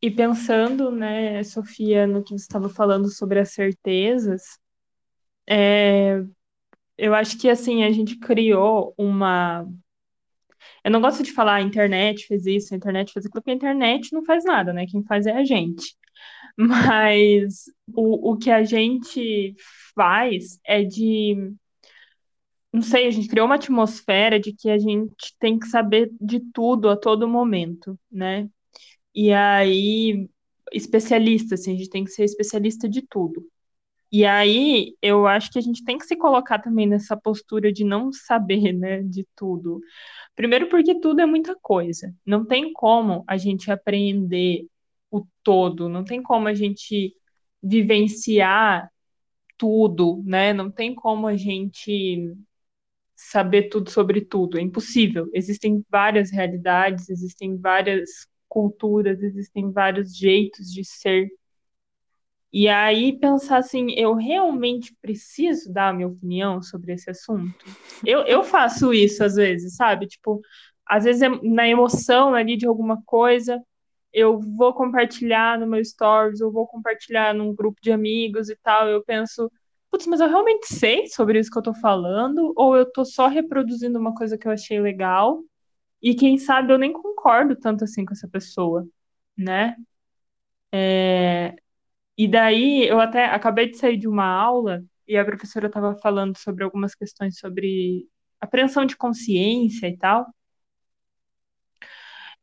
[0.00, 4.58] E pensando, né, Sofia, no que você estava falando sobre as certezas,
[5.48, 6.22] é,
[6.96, 9.66] eu acho que assim a gente criou uma
[10.84, 13.54] eu não gosto de falar a internet fez isso, a internet fez aquilo, porque a
[13.54, 14.86] internet não faz nada, né?
[14.86, 15.96] Quem faz é a gente.
[16.56, 19.54] Mas o, o que a gente
[19.94, 21.54] faz é de.
[22.72, 26.40] Não sei, a gente criou uma atmosfera de que a gente tem que saber de
[26.52, 28.48] tudo a todo momento, né?
[29.14, 30.28] E aí,
[30.72, 33.46] especialista, assim, a gente tem que ser especialista de tudo.
[34.14, 37.82] E aí, eu acho que a gente tem que se colocar também nessa postura de
[37.84, 39.80] não saber, né, de tudo.
[40.36, 42.14] Primeiro porque tudo é muita coisa.
[42.26, 44.66] Não tem como a gente aprender
[45.10, 47.14] o todo, não tem como a gente
[47.62, 48.90] vivenciar
[49.58, 50.52] tudo, né?
[50.52, 52.34] Não tem como a gente
[53.16, 55.28] saber tudo sobre tudo, é impossível.
[55.34, 61.28] Existem várias realidades, existem várias culturas, existem vários jeitos de ser.
[62.56, 67.52] E aí pensar assim, eu realmente preciso dar a minha opinião sobre esse assunto?
[68.06, 70.06] Eu, eu faço isso às vezes, sabe?
[70.06, 70.40] Tipo,
[70.86, 73.60] às vezes é na emoção ali de alguma coisa,
[74.12, 78.88] eu vou compartilhar no meu stories, eu vou compartilhar num grupo de amigos e tal,
[78.88, 79.50] eu penso,
[79.90, 83.26] putz, mas eu realmente sei sobre isso que eu tô falando, ou eu tô só
[83.26, 85.42] reproduzindo uma coisa que eu achei legal,
[86.00, 88.86] e quem sabe eu nem concordo tanto assim com essa pessoa,
[89.36, 89.74] né?
[90.72, 91.56] É...
[92.16, 96.36] E daí eu até acabei de sair de uma aula e a professora estava falando
[96.38, 98.08] sobre algumas questões sobre
[98.40, 100.26] apreensão de consciência e tal.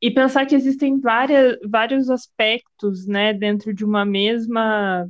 [0.02, 5.08] E pensar que existem várias, vários aspectos, né, dentro de uma mesma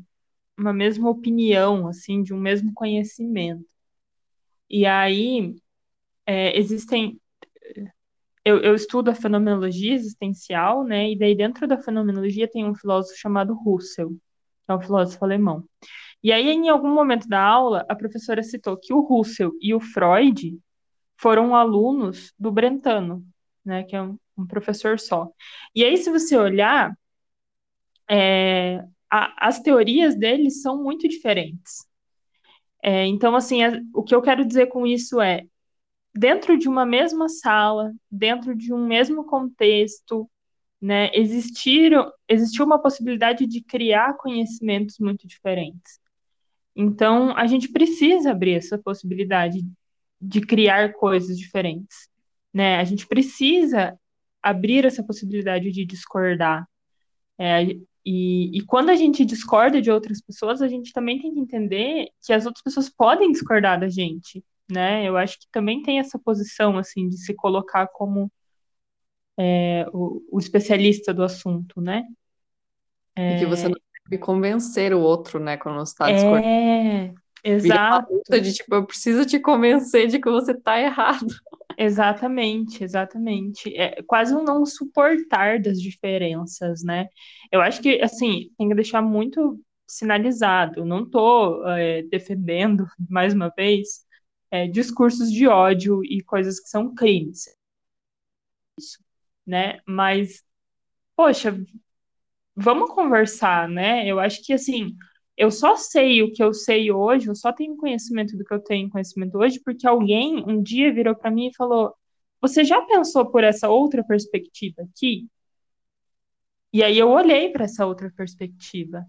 [0.58, 3.66] uma mesma opinião, assim, de um mesmo conhecimento.
[4.70, 5.56] E aí
[6.26, 7.20] é, existem
[8.44, 11.12] eu, eu, estudo a fenomenologia existencial, né?
[11.12, 14.16] E daí dentro da fenomenologia tem um filósofo chamado Russell,
[14.72, 15.64] é um filósofo alemão.
[16.24, 19.80] E aí em algum momento da aula a professora citou que o Russell e o
[19.80, 20.60] Freud
[21.18, 23.26] foram alunos do Brentano,
[23.66, 23.84] né?
[23.84, 25.30] Que é um, um professor só.
[25.76, 26.96] E aí se você olhar
[28.10, 31.86] é, a, as teorias deles são muito diferentes.
[32.84, 35.46] É, então, assim, é, o que eu quero dizer com isso é,
[36.14, 40.30] dentro de uma mesma sala, dentro de um mesmo contexto,
[40.82, 46.00] né, existiram, existiu uma possibilidade de criar conhecimentos muito diferentes.
[46.76, 49.60] Então, a gente precisa abrir essa possibilidade
[50.20, 52.08] de criar coisas diferentes,
[52.54, 52.78] né?
[52.78, 53.98] A gente precisa
[54.42, 56.68] abrir essa possibilidade de discordar.
[57.38, 57.64] É,
[58.06, 62.10] e, e quando a gente discorda de outras pessoas, a gente também tem que entender
[62.26, 65.08] que as outras pessoas podem discordar da gente, né?
[65.08, 68.32] Eu acho que também tem essa posição, assim, de se colocar como
[69.44, 72.04] é, o, o, especialista do assunto, né?
[73.16, 73.38] É...
[73.38, 73.76] E que você não
[74.06, 76.46] deve convencer o outro, né, quando você está discordando.
[76.46, 78.22] É, exato.
[78.30, 81.26] de, tipo, eu preciso te convencer de que você está errado.
[81.78, 83.74] Exatamente, exatamente.
[83.76, 87.08] É quase um não suportar das diferenças, né?
[87.52, 90.86] Eu acho que, assim, tem que deixar muito sinalizado.
[90.86, 94.06] Não estou é, defendendo, mais uma vez,
[94.52, 97.46] é, discursos de ódio e coisas que são crimes.
[98.78, 99.00] Isso,
[99.46, 99.80] né?
[99.88, 100.44] Mas,
[101.16, 101.56] poxa,
[102.56, 104.06] vamos conversar, né?
[104.08, 104.96] Eu acho que, assim,
[105.38, 108.60] eu só sei o que eu sei hoje, eu só tenho conhecimento do que eu
[108.64, 111.94] tenho conhecimento hoje, porque alguém um dia virou para mim e falou:
[112.42, 115.28] Você já pensou por essa outra perspectiva aqui?
[116.74, 119.06] E aí eu olhei para essa outra perspectiva,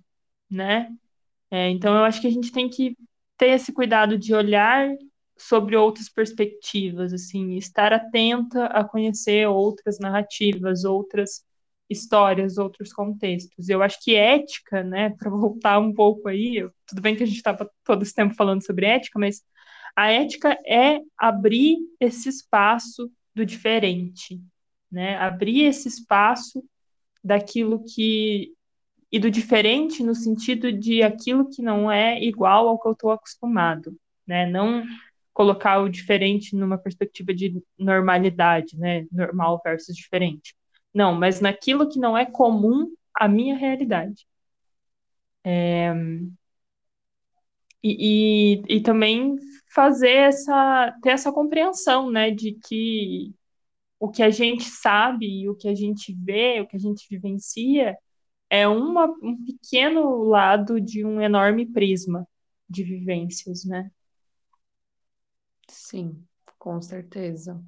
[0.50, 0.90] né?
[1.50, 2.96] É, então eu acho que a gente tem que
[3.38, 4.88] ter esse cuidado de olhar
[5.42, 11.44] sobre outras perspectivas, assim, estar atenta a conhecer outras narrativas, outras
[11.90, 13.68] histórias, outros contextos.
[13.68, 17.36] Eu acho que ética, né, para voltar um pouco aí, tudo bem que a gente
[17.36, 19.42] estava todo esse tempo falando sobre ética, mas
[19.96, 24.40] a ética é abrir esse espaço do diferente,
[24.90, 25.16] né?
[25.16, 26.64] Abrir esse espaço
[27.22, 28.52] daquilo que
[29.10, 33.10] e do diferente no sentido de aquilo que não é igual ao que eu estou
[33.10, 33.94] acostumado,
[34.26, 34.46] né?
[34.46, 34.82] Não
[35.32, 39.06] colocar o diferente numa perspectiva de normalidade, né?
[39.10, 40.54] Normal versus diferente.
[40.94, 44.26] Não, mas naquilo que não é comum à minha realidade.
[45.44, 45.92] É...
[47.84, 49.36] E, e, e, também
[49.74, 53.34] fazer essa, ter essa compreensão, né, de que
[53.98, 57.96] o que a gente sabe, o que a gente vê, o que a gente vivencia,
[58.50, 62.26] é uma, um pequeno lado de um enorme prisma
[62.68, 63.90] de vivências, né?
[65.68, 66.24] Sim,
[66.58, 67.60] com certeza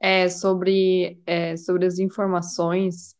[0.00, 3.16] é, sobre, é, sobre as informações,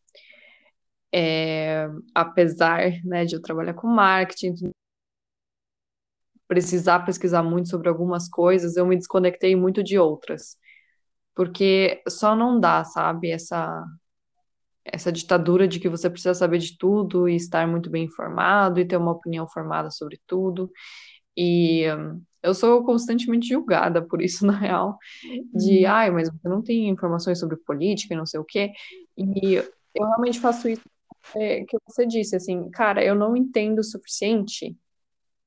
[1.13, 4.71] é, apesar né, de eu trabalhar com marketing,
[6.47, 10.57] precisar pesquisar muito sobre algumas coisas, eu me desconectei muito de outras,
[11.35, 13.83] porque só não dá, sabe, essa
[14.83, 18.85] essa ditadura de que você precisa saber de tudo e estar muito bem informado e
[18.87, 20.71] ter uma opinião formada sobre tudo.
[21.37, 21.85] E
[22.45, 24.97] eu sou constantemente julgada por isso, na real,
[25.53, 25.91] de, uhum.
[25.91, 28.71] ai, mas você não tem informações sobre política e não sei o quê.
[29.17, 30.83] E eu realmente faço isso
[31.35, 34.77] é, que você disse, assim, cara, eu não entendo o suficiente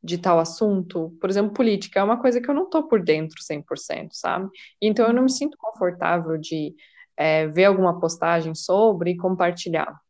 [0.02, 1.16] de tal assunto.
[1.20, 4.48] Por exemplo, política é uma coisa que eu não tô por dentro 100%, sabe?
[4.80, 6.74] Então eu não me sinto confortável de
[7.16, 10.00] é, ver alguma postagem sobre e compartilhar.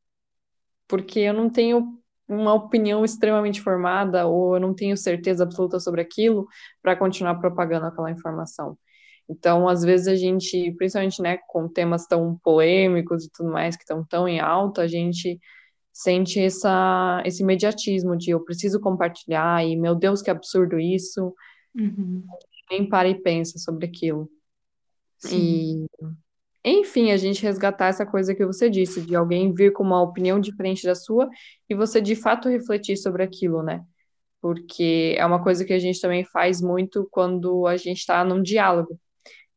[0.87, 1.98] porque eu não tenho
[2.29, 6.47] uma opinião extremamente formada ou eu não tenho certeza absoluta sobre aquilo
[6.83, 8.77] para continuar propagando aquela informação.
[9.29, 13.83] Então, às vezes a gente, principalmente, né, com temas tão polêmicos e tudo mais que
[13.83, 15.39] estão tão em alta, a gente
[15.93, 21.35] sente essa, esse imediatismo de eu preciso compartilhar e meu Deus, que absurdo isso.
[21.75, 22.25] Uhum.
[22.71, 24.31] Nem para e pensa sobre aquilo.
[25.19, 25.87] Sim.
[26.01, 26.07] E,
[26.71, 30.41] enfim, a gente resgatar essa coisa que você disse, de alguém vir com uma opinião
[30.41, 31.29] diferente da sua
[31.69, 33.85] e você de fato refletir sobre aquilo, né?
[34.41, 38.43] Porque é uma coisa que a gente também faz muito quando a gente está num
[38.43, 38.99] diálogo.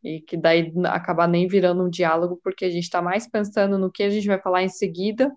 [0.04, 3.92] E que daí acabar nem virando um diálogo, porque a gente está mais pensando no
[3.92, 5.32] que a gente vai falar em seguida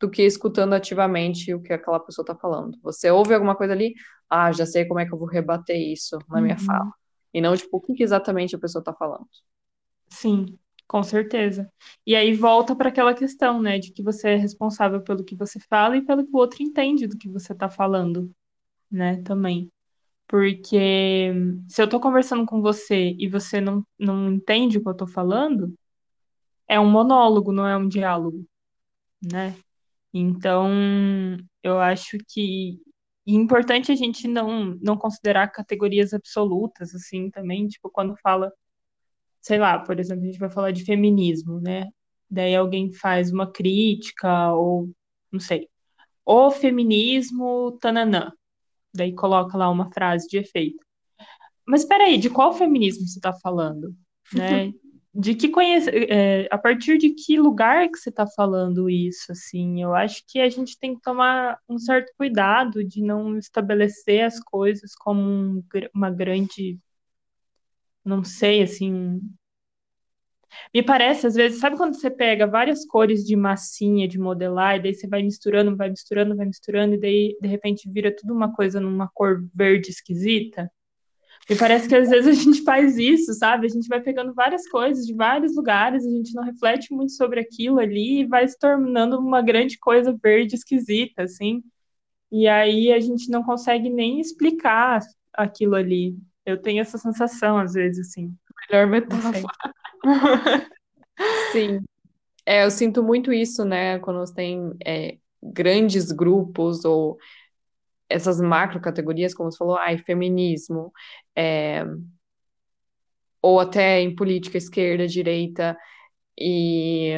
[0.00, 2.78] do que escutando ativamente o que aquela pessoa está falando.
[2.82, 3.94] Você ouve alguma coisa ali,
[4.30, 6.64] ah, já sei como é que eu vou rebater isso na minha Uhum.
[6.66, 6.92] fala.
[7.34, 9.26] E não, tipo, o que, que exatamente a pessoa está falando.
[10.08, 11.70] Sim, com certeza.
[12.06, 15.58] E aí volta para aquela questão, né, de que você é responsável pelo que você
[15.60, 18.30] fala e pelo que o outro entende do que você está falando,
[18.90, 19.70] né, também.
[20.28, 21.32] Porque
[21.68, 25.06] se eu tô conversando com você e você não, não entende o que eu tô
[25.06, 25.74] falando,
[26.68, 28.44] é um monólogo, não é um diálogo,
[29.22, 29.56] né?
[30.14, 30.70] Então,
[31.62, 32.80] eu acho que
[33.28, 38.52] é importante a gente não, não considerar categorias absolutas, assim, também, tipo, quando fala,
[39.46, 41.86] sei lá, por exemplo, a gente vai falar de feminismo, né?
[42.28, 44.90] Daí alguém faz uma crítica, ou,
[45.30, 45.68] não sei,
[46.24, 48.32] o feminismo, tananã.
[48.92, 50.84] Daí coloca lá uma frase de efeito.
[51.64, 53.94] Mas espera aí, de qual feminismo você está falando,
[54.34, 54.72] né?
[55.18, 59.82] De que conhece, é, a partir de que lugar que você está falando isso, assim?
[59.82, 64.38] Eu acho que a gente tem que tomar um certo cuidado de não estabelecer as
[64.38, 66.78] coisas como um, uma grande,
[68.04, 69.22] não sei, assim.
[70.74, 74.82] Me parece, às vezes, sabe quando você pega várias cores de massinha de modelar, e
[74.82, 78.52] daí você vai misturando, vai misturando, vai misturando, e daí de repente vira tudo uma
[78.52, 80.70] coisa numa cor verde esquisita?
[81.48, 83.66] Me parece que às vezes a gente faz isso, sabe?
[83.66, 87.38] A gente vai pegando várias coisas de vários lugares, a gente não reflete muito sobre
[87.38, 91.62] aquilo ali e vai se tornando uma grande coisa verde esquisita, assim.
[92.32, 95.00] E aí a gente não consegue nem explicar
[95.32, 96.16] aquilo ali.
[96.44, 98.34] Eu tenho essa sensação às vezes, assim.
[98.68, 99.44] Melhor metáfora.
[101.52, 101.84] Sim.
[102.46, 103.98] É, eu sinto muito isso, né?
[104.00, 107.18] Quando você tem é, grandes grupos ou
[108.08, 110.92] essas macro categorias, como você falou, ai, feminismo,
[111.36, 111.84] é,
[113.42, 115.76] ou até em política esquerda, direita,
[116.38, 117.12] e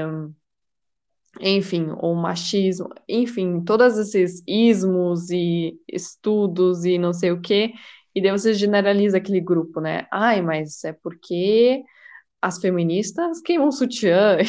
[1.40, 7.72] enfim, ou machismo, enfim, todos esses ismos e estudos e não sei o quê,
[8.14, 10.06] e daí você generaliza aquele grupo, né?
[10.12, 11.82] Ai, mas é porque
[12.40, 14.38] as feministas queimam sutiã.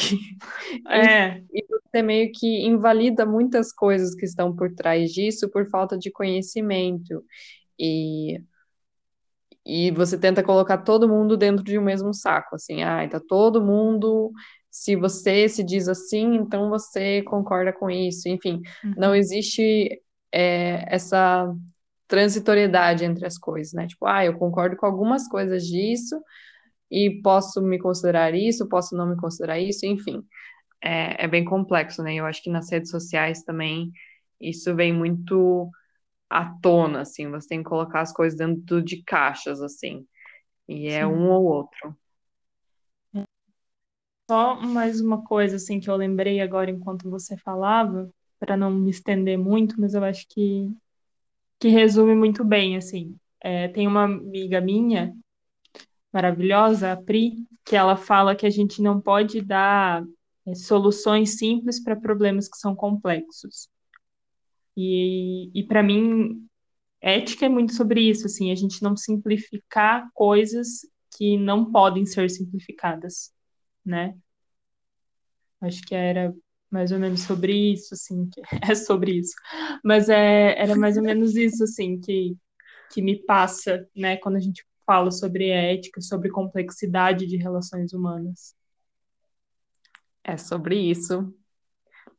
[0.88, 5.98] É, E você meio que invalida muitas coisas que estão por trás disso por falta
[5.98, 7.24] de conhecimento.
[7.78, 8.40] E,
[9.64, 13.62] e você tenta colocar todo mundo dentro de um mesmo saco, assim, ah, tá todo
[13.64, 14.32] mundo.
[14.70, 18.28] Se você se diz assim, então você concorda com isso.
[18.28, 18.60] Enfim,
[18.96, 20.00] não uhum, existe
[20.32, 21.52] é, essa
[22.08, 23.86] transitoriedade entre as coisas, né?
[23.86, 26.16] Tipo, ah, eu concordo com algumas coisas disso
[26.90, 30.24] e posso me considerar isso, posso não me considerar isso, enfim
[30.82, 32.14] é, é bem complexo, né?
[32.14, 33.92] Eu acho que nas redes sociais também
[34.40, 35.70] isso vem muito
[36.30, 40.06] à tona, assim, você tem que colocar as coisas dentro de caixas, assim,
[40.68, 41.28] e é um sim.
[41.30, 41.96] ou outro.
[44.30, 48.90] Só mais uma coisa assim que eu lembrei agora enquanto você falava, para não me
[48.90, 50.70] estender muito, mas eu acho que
[51.58, 53.16] que resume muito bem, assim.
[53.40, 55.14] É, tem uma amiga minha,
[56.12, 60.04] maravilhosa, a Pri, que ela fala que a gente não pode dar
[60.46, 63.68] é, soluções simples para problemas que são complexos.
[64.76, 66.46] E, e para mim,
[67.00, 70.86] ética é muito sobre isso, assim, a gente não simplificar coisas
[71.16, 73.32] que não podem ser simplificadas,
[73.84, 74.16] né?
[75.60, 76.34] Acho que era
[76.70, 78.30] mais ou menos sobre isso, assim,
[78.70, 79.34] é sobre isso.
[79.84, 82.36] Mas é, era mais ou menos isso, assim, que,
[82.92, 88.56] que me passa, né, quando a gente fala sobre ética, sobre complexidade de relações humanas.
[90.24, 91.32] É sobre isso,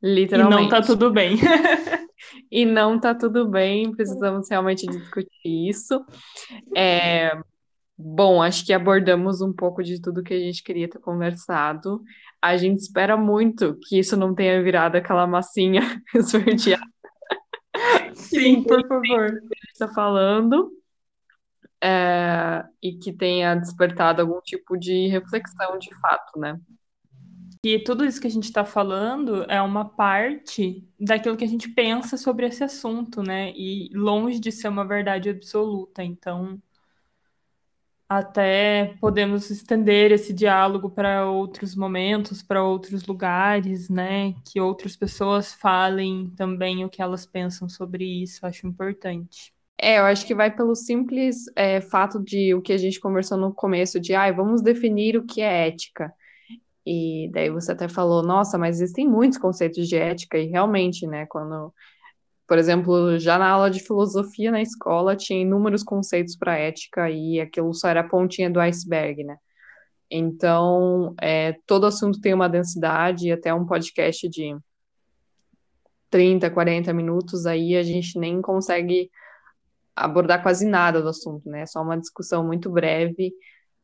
[0.01, 0.87] E não tá literalmente.
[0.87, 1.35] tudo bem.
[2.51, 6.05] E não tá tudo bem, precisamos realmente discutir isso.
[6.75, 7.31] É,
[7.97, 12.01] bom, acho que abordamos um pouco de tudo que a gente queria ter conversado.
[12.41, 16.21] A gente espera muito que isso não tenha virado aquela massinha que
[18.13, 19.41] Sim, por favor.
[19.73, 20.71] está falando.
[21.83, 26.59] É, e que tenha despertado algum tipo de reflexão de fato, né?
[27.63, 31.69] E tudo isso que a gente está falando é uma parte daquilo que a gente
[31.69, 33.51] pensa sobre esse assunto, né?
[33.55, 36.03] E longe de ser uma verdade absoluta.
[36.03, 36.59] Então,
[38.09, 44.33] até podemos estender esse diálogo para outros momentos, para outros lugares, né?
[44.43, 49.53] Que outras pessoas falem também o que elas pensam sobre isso, acho importante.
[49.79, 53.37] É, eu acho que vai pelo simples é, fato de o que a gente conversou
[53.37, 56.13] no começo, de ah, vamos definir o que é ética.
[56.85, 61.25] E daí você até falou, nossa, mas existem muitos conceitos de ética, e realmente, né,
[61.27, 61.73] quando
[62.51, 67.39] por exemplo, já na aula de filosofia na escola tinha inúmeros conceitos para ética e
[67.39, 69.37] aquilo só era a pontinha do iceberg, né?
[70.09, 74.53] Então, é, todo assunto tem uma densidade e até um podcast de
[76.09, 79.09] 30, 40 minutos aí a gente nem consegue
[79.95, 81.65] abordar quase nada do assunto, né?
[81.65, 83.33] Só uma discussão muito breve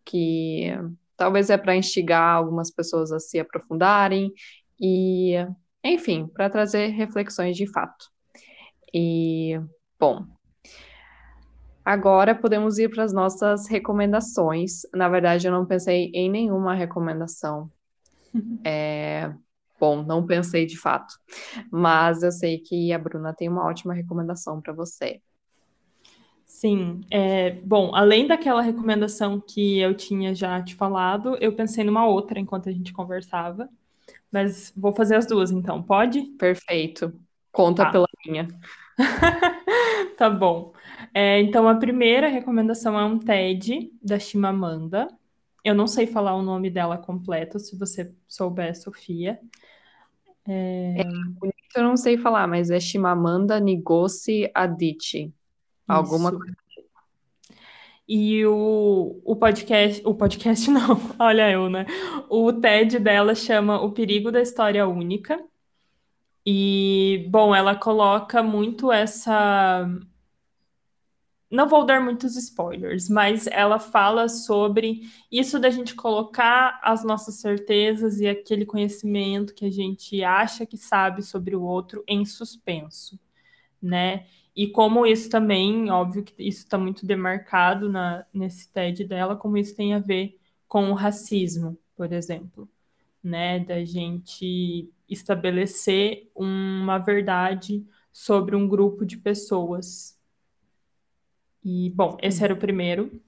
[0.06, 0.72] que
[1.18, 4.32] talvez é para instigar algumas pessoas a se aprofundarem
[4.80, 5.34] e,
[5.84, 8.06] enfim, para trazer reflexões de fato.
[8.94, 9.60] E,
[10.00, 10.26] bom,
[11.84, 14.82] agora podemos ir para as nossas recomendações.
[14.94, 17.70] Na verdade, eu não pensei em nenhuma recomendação.
[18.64, 19.34] É,
[19.80, 21.14] bom, não pensei de fato,
[21.72, 25.22] mas eu sei que a Bruna tem uma ótima recomendação para você.
[26.48, 32.08] Sim, é, bom, além daquela recomendação que eu tinha já te falado, eu pensei numa
[32.08, 33.70] outra enquanto a gente conversava,
[34.32, 36.22] mas vou fazer as duas então, pode?
[36.40, 37.14] Perfeito.
[37.52, 37.92] Conta tá.
[37.92, 38.48] pela minha.
[40.18, 40.74] tá bom.
[41.14, 45.08] É, então, a primeira recomendação é um TED da Chimamanda.
[45.64, 49.38] Eu não sei falar o nome dela completo, se você souber, Sofia.
[50.48, 51.02] É...
[51.02, 51.04] é
[51.76, 55.34] eu não sei falar, mas é Chimamanda Ngozi Adichie.
[55.88, 56.56] Alguma coisa.
[58.08, 61.86] E o, o podcast, o podcast não, olha eu, né?
[62.30, 65.44] O TED dela chama O Perigo da História Única.
[66.46, 69.86] E, bom, ela coloca muito essa.
[71.52, 77.36] Não vou dar muitos spoilers, mas ela fala sobre isso da gente colocar as nossas
[77.36, 83.20] certezas e aquele conhecimento que a gente acha que sabe sobre o outro em suspenso,
[83.82, 84.26] né?
[84.58, 89.56] E como isso também, óbvio que isso está muito demarcado na, nesse TED dela, como
[89.56, 90.36] isso tem a ver
[90.68, 92.68] com o racismo, por exemplo,
[93.24, 93.60] né?
[93.60, 100.20] Da gente estabelecer uma verdade sobre um grupo de pessoas.
[101.64, 103.22] E, bom, esse era o primeiro.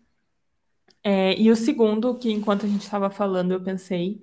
[1.03, 4.19] É, e o segundo, que enquanto a gente estava falando, eu pensei,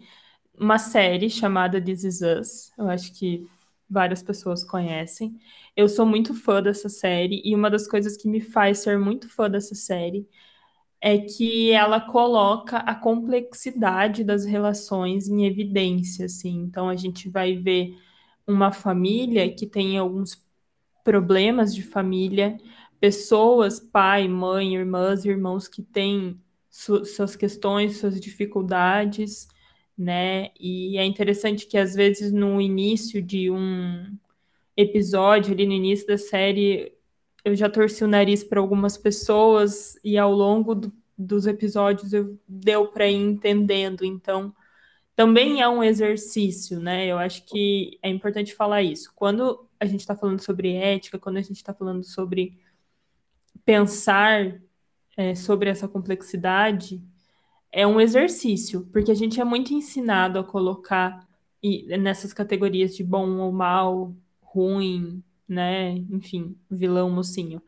[0.59, 2.73] uma série chamada This Is Us.
[2.77, 3.49] Eu acho que
[3.89, 5.39] várias pessoas conhecem.
[5.77, 9.29] Eu sou muito fã dessa série, e uma das coisas que me faz ser muito
[9.29, 10.29] fã dessa série
[11.01, 16.63] é que ela coloca a complexidade das relações em evidência, assim.
[16.63, 17.97] Então a gente vai ver
[18.47, 20.45] uma família que tem alguns
[21.05, 22.57] problemas de família,
[23.01, 29.49] pessoas, pai, mãe, irmãs, irmãos que têm su suas questões, suas dificuldades,
[29.97, 30.51] né?
[30.59, 34.17] E é interessante que às vezes no início de um
[34.77, 36.93] episódio, ali no início da série,
[37.45, 42.39] eu já torci o nariz para algumas pessoas e ao longo do, dos episódios eu
[42.47, 44.05] deu para ir entendendo.
[44.05, 44.55] Então,
[45.15, 47.07] também é um exercício, né?
[47.07, 49.11] Eu acho que é importante falar isso.
[49.15, 52.59] Quando a gente está falando sobre ética, quando a gente está falando sobre
[53.65, 54.61] pensar
[55.17, 57.03] é, sobre essa complexidade,
[57.77, 61.29] é um exercício, porque a gente é muito ensinado a colocar
[62.01, 65.91] nessas categorias de bom ou mal, ruim, né?
[66.11, 67.61] Enfim, vilão, mocinho.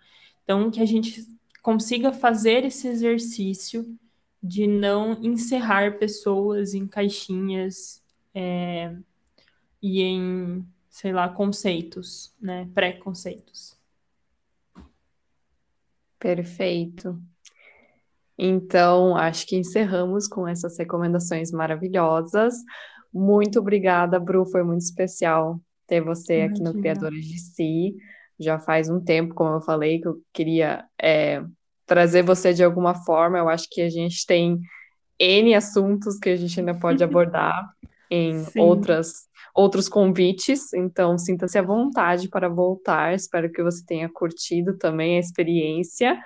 [0.42, 1.26] Então, que a gente
[1.62, 3.98] consiga fazer esse exercício
[4.42, 8.02] de não encerrar pessoas em caixinhas
[8.34, 8.96] é,
[9.82, 12.66] e em, sei lá, conceitos, né?
[12.74, 13.76] Pré-conceitos.
[16.18, 17.20] Perfeito.
[18.38, 22.54] Então, acho que encerramos com essas recomendações maravilhosas.
[23.12, 27.96] Muito obrigada, Bru, foi muito especial ter você aqui no Criadores de Si.
[28.38, 31.42] Já faz um tempo, como eu falei, que eu queria é,
[31.84, 33.38] trazer você de alguma forma.
[33.38, 34.60] Eu acho que a gente tem
[35.18, 37.68] N assuntos que a gente ainda pode abordar
[38.08, 40.72] em outras, outros convites.
[40.72, 43.14] Então, sinta-se à vontade para voltar.
[43.14, 46.16] Espero que você tenha curtido também a experiência.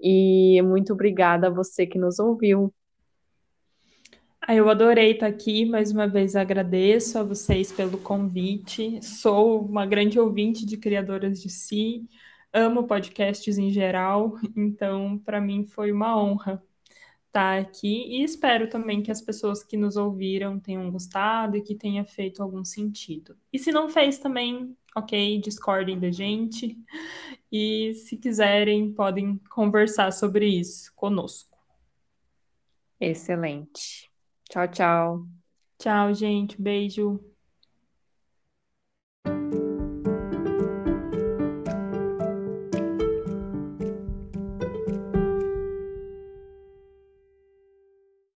[0.00, 2.72] E muito obrigada a você que nos ouviu.
[4.40, 9.00] Ah, eu adorei estar aqui, mais uma vez agradeço a vocês pelo convite.
[9.02, 12.06] Sou uma grande ouvinte de Criadoras de Si,
[12.52, 16.62] amo podcasts em geral, então para mim foi uma honra
[17.26, 21.74] estar aqui e espero também que as pessoas que nos ouviram tenham gostado e que
[21.74, 23.36] tenha feito algum sentido.
[23.52, 26.78] E se não fez também, ok, discordem da gente
[27.56, 31.56] e se quiserem podem conversar sobre isso conosco.
[33.00, 34.10] Excelente.
[34.48, 35.26] Tchau, tchau.
[35.78, 36.60] Tchau, gente.
[36.60, 37.20] Beijo.